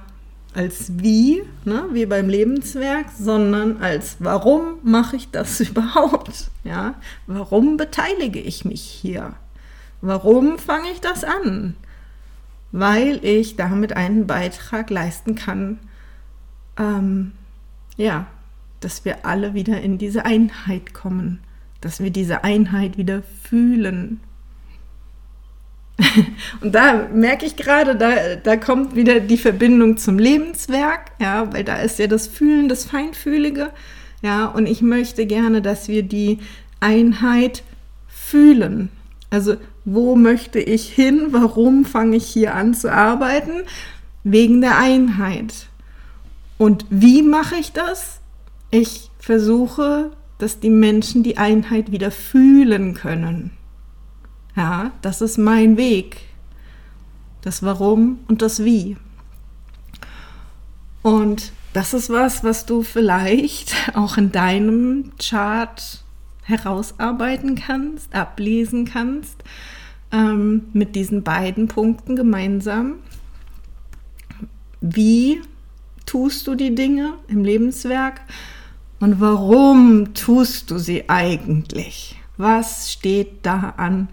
als 0.54 0.98
wie, 0.98 1.42
ne, 1.64 1.88
wie 1.92 2.06
beim 2.06 2.28
Lebenswerk, 2.28 3.06
sondern 3.18 3.82
als 3.82 4.16
warum 4.20 4.78
mache 4.82 5.16
ich 5.16 5.30
das 5.30 5.60
überhaupt? 5.68 6.50
Ja? 6.62 6.94
Warum 7.26 7.76
beteilige 7.76 8.40
ich 8.40 8.64
mich 8.64 8.82
hier? 8.82 9.34
Warum 10.00 10.58
fange 10.58 10.90
ich 10.90 11.00
das 11.00 11.24
an? 11.24 11.76
Weil 12.72 13.24
ich 13.24 13.56
damit 13.56 13.94
einen 13.94 14.26
Beitrag 14.26 14.90
leisten 14.90 15.34
kann, 15.34 15.78
ähm, 16.78 17.32
ja, 17.96 18.26
dass 18.80 19.04
wir 19.04 19.24
alle 19.24 19.54
wieder 19.54 19.80
in 19.80 19.98
diese 19.98 20.24
Einheit 20.24 20.92
kommen, 20.92 21.40
dass 21.84 22.00
wir 22.00 22.10
diese 22.10 22.44
Einheit 22.44 22.96
wieder 22.96 23.22
fühlen. 23.42 24.20
Und 26.60 26.74
da 26.74 27.08
merke 27.12 27.46
ich 27.46 27.56
gerade, 27.56 27.96
da, 27.96 28.36
da 28.42 28.56
kommt 28.56 28.96
wieder 28.96 29.20
die 29.20 29.38
Verbindung 29.38 29.96
zum 29.96 30.18
Lebenswerk, 30.18 31.12
ja, 31.20 31.52
weil 31.52 31.64
da 31.64 31.76
ist 31.76 31.98
ja 31.98 32.06
das 32.06 32.26
Fühlen, 32.26 32.68
das 32.68 32.84
Feinfühlige, 32.84 33.70
ja, 34.22 34.46
und 34.46 34.66
ich 34.66 34.80
möchte 34.80 35.26
gerne, 35.26 35.60
dass 35.60 35.86
wir 35.88 36.02
die 36.02 36.38
Einheit 36.80 37.62
fühlen. 38.08 38.88
Also 39.28 39.56
wo 39.84 40.16
möchte 40.16 40.60
ich 40.60 40.88
hin? 40.88 41.26
Warum 41.30 41.84
fange 41.84 42.16
ich 42.16 42.26
hier 42.26 42.54
an 42.54 42.72
zu 42.72 42.90
arbeiten? 42.90 43.64
Wegen 44.22 44.62
der 44.62 44.78
Einheit. 44.78 45.66
Und 46.56 46.86
wie 46.88 47.22
mache 47.22 47.56
ich 47.56 47.72
das? 47.72 48.20
Ich 48.70 49.10
versuche, 49.18 50.12
dass 50.38 50.60
die 50.60 50.70
Menschen 50.70 51.22
die 51.22 51.38
Einheit 51.38 51.92
wieder 51.92 52.10
fühlen 52.10 52.94
können. 52.94 53.50
Ja, 54.56 54.92
das 55.02 55.20
ist 55.20 55.38
mein 55.38 55.76
Weg. 55.76 56.22
Das 57.42 57.62
Warum 57.62 58.20
und 58.28 58.42
das 58.42 58.64
Wie. 58.64 58.96
Und 61.02 61.52
das 61.74 61.92
ist 61.92 62.08
was, 62.08 62.44
was 62.44 62.66
du 62.66 62.82
vielleicht 62.82 63.74
auch 63.94 64.16
in 64.16 64.32
deinem 64.32 65.12
Chart 65.18 66.02
herausarbeiten 66.42 67.56
kannst, 67.56 68.14
ablesen 68.14 68.84
kannst, 68.84 69.42
ähm, 70.12 70.66
mit 70.72 70.94
diesen 70.94 71.22
beiden 71.22 71.68
Punkten 71.68 72.16
gemeinsam. 72.16 72.96
Wie 74.80 75.42
tust 76.06 76.46
du 76.46 76.54
die 76.54 76.74
Dinge 76.74 77.14
im 77.28 77.44
Lebenswerk 77.44 78.20
und 79.04 79.20
warum 79.20 80.14
tust 80.14 80.70
du 80.70 80.78
sie 80.78 81.10
eigentlich? 81.10 82.18
Was 82.38 82.90
steht 82.90 83.44
da 83.44 83.74
an 83.76 84.08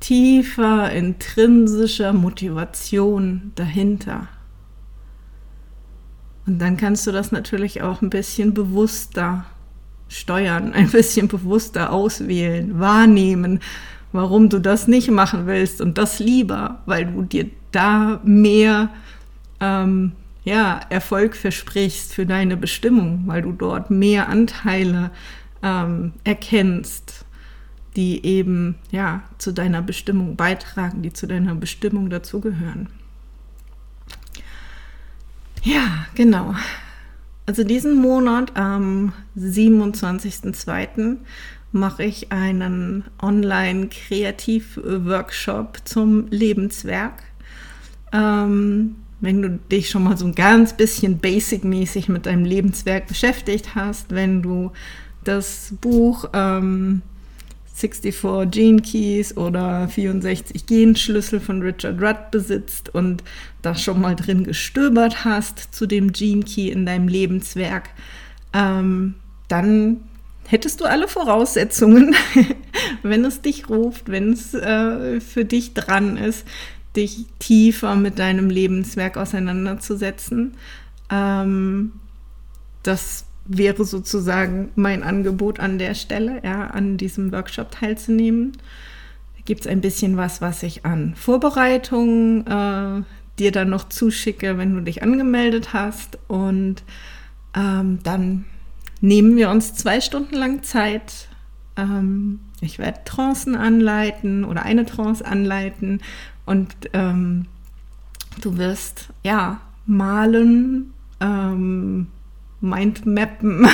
tiefer 0.00 0.92
intrinsischer 0.92 2.12
Motivation 2.12 3.52
dahinter? 3.54 4.28
Und 6.46 6.58
dann 6.58 6.76
kannst 6.76 7.06
du 7.06 7.10
das 7.10 7.32
natürlich 7.32 7.80
auch 7.80 8.02
ein 8.02 8.10
bisschen 8.10 8.52
bewusster 8.52 9.46
steuern, 10.08 10.72
ein 10.74 10.90
bisschen 10.90 11.28
bewusster 11.28 11.90
auswählen, 11.90 12.78
wahrnehmen, 12.78 13.60
warum 14.12 14.50
du 14.50 14.58
das 14.58 14.88
nicht 14.88 15.10
machen 15.10 15.46
willst 15.46 15.80
und 15.80 15.96
das 15.96 16.18
lieber, 16.18 16.82
weil 16.84 17.06
du 17.06 17.22
dir 17.22 17.46
da 17.72 18.20
mehr 18.24 18.90
ähm, 19.60 20.12
ja, 20.48 20.80
Erfolg 20.88 21.36
versprichst 21.36 22.14
für 22.14 22.24
deine 22.24 22.56
Bestimmung, 22.56 23.24
weil 23.26 23.42
du 23.42 23.52
dort 23.52 23.90
mehr 23.90 24.30
Anteile 24.30 25.10
ähm, 25.62 26.14
erkennst, 26.24 27.26
die 27.96 28.24
eben 28.24 28.76
ja 28.90 29.24
zu 29.36 29.52
deiner 29.52 29.82
Bestimmung 29.82 30.36
beitragen, 30.36 31.02
die 31.02 31.12
zu 31.12 31.26
deiner 31.26 31.54
Bestimmung 31.54 32.08
dazugehören. 32.08 32.88
Ja, 35.62 36.06
genau. 36.14 36.54
Also 37.44 37.62
diesen 37.62 37.96
Monat 37.96 38.56
am 38.56 39.12
27.02. 39.36 41.18
mache 41.72 42.04
ich 42.04 42.32
einen 42.32 43.04
Online-Kreativ-Workshop 43.20 45.80
zum 45.84 46.28
Lebenswerk. 46.28 47.22
Ähm, 48.12 48.96
wenn 49.20 49.42
du 49.42 49.50
dich 49.70 49.90
schon 49.90 50.04
mal 50.04 50.16
so 50.16 50.26
ein 50.26 50.34
ganz 50.34 50.72
bisschen 50.72 51.18
basic-mäßig 51.18 52.08
mit 52.08 52.26
deinem 52.26 52.44
Lebenswerk 52.44 53.08
beschäftigt 53.08 53.74
hast, 53.74 54.14
wenn 54.14 54.42
du 54.42 54.72
das 55.24 55.74
Buch 55.80 56.28
ähm, 56.32 57.02
64 57.74 58.50
Gene 58.50 58.82
Keys 58.82 59.36
oder 59.36 59.88
64 59.88 60.66
Genschlüssel 60.66 61.40
von 61.40 61.62
Richard 61.62 62.00
Rudd 62.00 62.30
besitzt 62.30 62.94
und 62.94 63.22
da 63.62 63.74
schon 63.74 64.00
mal 64.00 64.16
drin 64.16 64.44
gestöbert 64.44 65.24
hast 65.24 65.74
zu 65.74 65.86
dem 65.86 66.12
Gene 66.12 66.42
Key 66.42 66.68
in 66.68 66.86
deinem 66.86 67.08
Lebenswerk, 67.08 67.90
ähm, 68.52 69.14
dann 69.48 69.98
hättest 70.48 70.80
du 70.80 70.86
alle 70.86 71.08
Voraussetzungen, 71.08 72.16
wenn 73.02 73.24
es 73.24 73.42
dich 73.42 73.68
ruft, 73.68 74.08
wenn 74.08 74.32
es 74.32 74.54
äh, 74.54 75.20
für 75.20 75.44
dich 75.44 75.74
dran 75.74 76.16
ist, 76.16 76.46
dich 76.96 77.26
tiefer 77.38 77.96
mit 77.96 78.18
deinem 78.18 78.50
Lebenswerk 78.50 79.16
auseinanderzusetzen. 79.16 80.54
Ähm, 81.10 81.92
das 82.82 83.24
wäre 83.44 83.84
sozusagen 83.84 84.70
mein 84.74 85.02
Angebot 85.02 85.58
an 85.58 85.78
der 85.78 85.94
Stelle, 85.94 86.40
ja, 86.44 86.66
an 86.68 86.96
diesem 86.96 87.32
Workshop 87.32 87.70
teilzunehmen. 87.70 88.52
Da 89.36 89.42
gibt 89.44 89.62
es 89.62 89.66
ein 89.66 89.80
bisschen 89.80 90.16
was, 90.16 90.40
was 90.40 90.62
ich 90.62 90.84
an 90.84 91.14
Vorbereitungen 91.14 92.46
äh, 92.46 93.02
dir 93.38 93.52
dann 93.52 93.70
noch 93.70 93.88
zuschicke, 93.88 94.58
wenn 94.58 94.74
du 94.74 94.82
dich 94.82 95.02
angemeldet 95.02 95.72
hast. 95.72 96.18
Und 96.28 96.82
ähm, 97.56 98.00
dann 98.02 98.44
nehmen 99.00 99.36
wir 99.36 99.50
uns 99.50 99.74
zwei 99.74 100.00
Stunden 100.00 100.34
lang 100.34 100.62
Zeit. 100.62 101.28
Ähm, 101.76 102.40
ich 102.60 102.78
werde 102.78 103.00
Trancen 103.04 103.54
anleiten 103.54 104.44
oder 104.44 104.62
eine 104.62 104.84
Trance 104.84 105.24
anleiten 105.24 106.00
und 106.48 106.74
ähm, 106.94 107.46
du 108.40 108.56
wirst 108.56 109.08
ja 109.22 109.60
malen, 109.86 110.94
ähm, 111.20 112.08
Mindmappen 112.60 113.68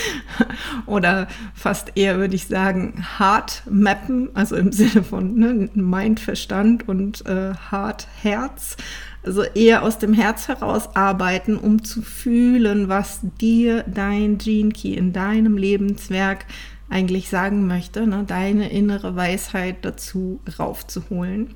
oder 0.86 1.26
fast 1.54 1.92
eher 1.96 2.18
würde 2.18 2.36
ich 2.36 2.46
sagen 2.46 3.04
Heartmappen, 3.18 4.28
also 4.34 4.56
im 4.56 4.72
Sinne 4.72 5.02
von 5.02 5.34
ne, 5.34 5.70
Mind, 5.74 6.20
und 6.86 7.26
äh, 7.26 7.54
Heart, 7.70 8.06
Herz. 8.22 8.76
Also 9.24 9.42
eher 9.42 9.82
aus 9.82 9.98
dem 9.98 10.12
Herz 10.12 10.46
heraus 10.46 10.94
arbeiten, 10.94 11.56
um 11.56 11.82
zu 11.82 12.02
fühlen, 12.02 12.88
was 12.88 13.20
dir 13.40 13.82
dein 13.82 14.38
Gene 14.38 14.70
Key 14.70 14.94
in 14.94 15.12
deinem 15.12 15.56
Lebenswerk 15.56 16.44
eigentlich 16.88 17.28
sagen 17.28 17.66
möchte, 17.66 18.06
ne, 18.06 18.22
deine 18.24 18.70
innere 18.70 19.16
Weisheit 19.16 19.78
dazu 19.84 20.40
raufzuholen. 20.58 21.54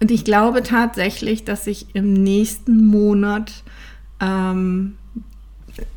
Und 0.00 0.10
ich 0.10 0.24
glaube 0.24 0.62
tatsächlich, 0.62 1.44
dass 1.44 1.66
ich 1.66 1.94
im 1.94 2.12
nächsten 2.12 2.86
Monat 2.86 3.64
ähm, 4.20 4.96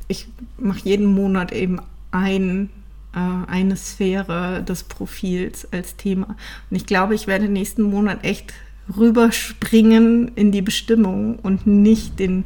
ich 0.07 0.27
mache 0.57 0.79
jeden 0.83 1.05
Monat 1.05 1.51
eben 1.51 1.79
ein 2.11 2.69
äh, 3.13 3.49
eine 3.49 3.75
Sphäre 3.75 4.63
des 4.63 4.83
Profils 4.83 5.67
als 5.71 5.95
Thema. 5.95 6.35
Und 6.69 6.77
ich 6.77 6.85
glaube, 6.85 7.15
ich 7.15 7.27
werde 7.27 7.47
nächsten 7.47 7.83
Monat 7.83 8.23
echt 8.23 8.53
rüberspringen 8.95 10.31
in 10.35 10.51
die 10.51 10.61
Bestimmung 10.61 11.37
und 11.39 11.67
nicht 11.67 12.19
den 12.19 12.45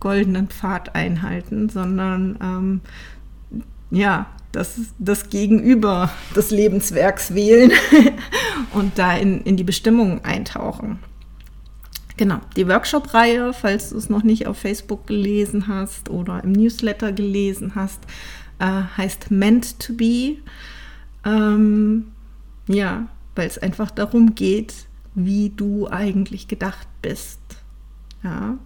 goldenen 0.00 0.48
Pfad 0.48 0.94
einhalten, 0.94 1.68
sondern 1.68 2.38
ähm, 2.40 2.80
ja, 3.90 4.26
das, 4.56 4.78
das 4.98 5.28
Gegenüber 5.28 6.10
des 6.34 6.50
Lebenswerks 6.50 7.34
wählen 7.34 7.70
und 8.72 8.98
da 8.98 9.14
in, 9.14 9.42
in 9.42 9.56
die 9.56 9.64
Bestimmung 9.64 10.24
eintauchen. 10.24 10.98
Genau, 12.16 12.40
die 12.56 12.66
Workshop-Reihe, 12.66 13.52
falls 13.52 13.90
du 13.90 13.98
es 13.98 14.08
noch 14.08 14.22
nicht 14.22 14.46
auf 14.46 14.56
Facebook 14.56 15.06
gelesen 15.06 15.68
hast 15.68 16.08
oder 16.08 16.42
im 16.42 16.52
Newsletter 16.52 17.12
gelesen 17.12 17.74
hast, 17.74 18.00
äh, 18.58 18.82
heißt 18.96 19.30
Meant 19.30 19.78
to 19.78 19.92
Be. 19.92 20.38
Ähm, 21.26 22.06
ja, 22.66 23.08
weil 23.34 23.46
es 23.46 23.58
einfach 23.58 23.90
darum 23.90 24.34
geht, 24.34 24.86
wie 25.14 25.50
du 25.50 25.86
eigentlich 25.88 26.48
gedacht 26.48 26.88
bist. 27.02 27.40
Ja, 28.24 28.56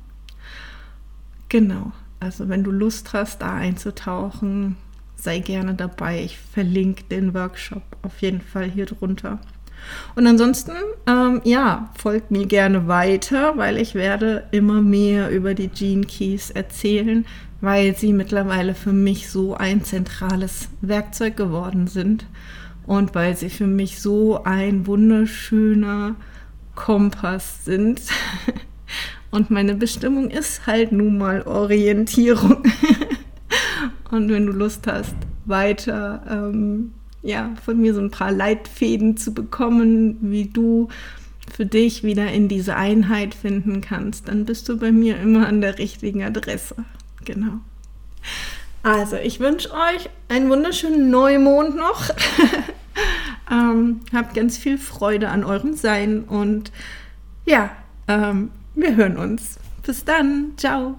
genau. 1.48 1.90
Also 2.20 2.48
wenn 2.48 2.62
du 2.62 2.70
Lust 2.70 3.12
hast, 3.12 3.42
da 3.42 3.54
einzutauchen, 3.54 4.76
sei 5.22 5.38
gerne 5.40 5.74
dabei. 5.74 6.22
Ich 6.22 6.38
verlinke 6.38 7.04
den 7.04 7.34
Workshop 7.34 7.82
auf 8.02 8.20
jeden 8.20 8.40
Fall 8.40 8.70
hier 8.70 8.86
drunter. 8.86 9.38
Und 10.14 10.26
ansonsten, 10.26 10.72
ähm, 11.06 11.40
ja, 11.44 11.90
folgt 11.96 12.30
mir 12.30 12.46
gerne 12.46 12.86
weiter, 12.86 13.56
weil 13.56 13.78
ich 13.78 13.94
werde 13.94 14.44
immer 14.50 14.82
mehr 14.82 15.30
über 15.30 15.54
die 15.54 15.68
Gene 15.68 16.06
Keys 16.06 16.50
erzählen, 16.50 17.24
weil 17.60 17.96
sie 17.96 18.12
mittlerweile 18.12 18.74
für 18.74 18.92
mich 18.92 19.30
so 19.30 19.54
ein 19.54 19.84
zentrales 19.84 20.68
Werkzeug 20.80 21.36
geworden 21.36 21.86
sind 21.86 22.26
und 22.86 23.14
weil 23.14 23.36
sie 23.36 23.50
für 23.50 23.66
mich 23.66 24.00
so 24.00 24.44
ein 24.44 24.86
wunderschöner 24.86 26.16
Kompass 26.74 27.64
sind. 27.64 28.00
Und 29.30 29.48
meine 29.48 29.76
Bestimmung 29.76 30.28
ist 30.28 30.66
halt 30.66 30.90
nun 30.90 31.16
mal 31.16 31.42
Orientierung. 31.42 32.64
und 34.10 34.28
wenn 34.30 34.46
du 34.46 34.52
Lust 34.52 34.86
hast, 34.86 35.14
weiter 35.44 36.22
ähm, 36.28 36.92
ja, 37.22 37.52
von 37.64 37.80
mir 37.80 37.94
so 37.94 38.00
ein 38.00 38.10
paar 38.10 38.32
Leitfäden 38.32 39.16
zu 39.16 39.34
bekommen, 39.34 40.18
wie 40.20 40.46
du 40.46 40.88
für 41.52 41.66
dich 41.66 42.02
wieder 42.02 42.30
in 42.30 42.48
diese 42.48 42.76
Einheit 42.76 43.34
finden 43.34 43.80
kannst, 43.80 44.28
dann 44.28 44.44
bist 44.44 44.68
du 44.68 44.78
bei 44.78 44.92
mir 44.92 45.18
immer 45.18 45.46
an 45.46 45.60
der 45.60 45.78
richtigen 45.78 46.22
Adresse. 46.22 46.76
Genau. 47.24 47.60
Also, 48.82 49.16
ich 49.16 49.40
wünsche 49.40 49.70
euch 49.72 50.08
einen 50.28 50.48
wunderschönen 50.48 51.10
Neumond 51.10 51.76
noch. 51.76 52.08
ähm, 53.50 54.00
habt 54.14 54.34
ganz 54.34 54.56
viel 54.56 54.78
Freude 54.78 55.28
an 55.28 55.44
eurem 55.44 55.74
Sein 55.74 56.24
und 56.24 56.72
ja, 57.44 57.70
ähm, 58.08 58.50
wir 58.74 58.96
hören 58.96 59.16
uns. 59.16 59.58
Bis 59.82 60.04
dann. 60.04 60.52
Ciao. 60.56 60.98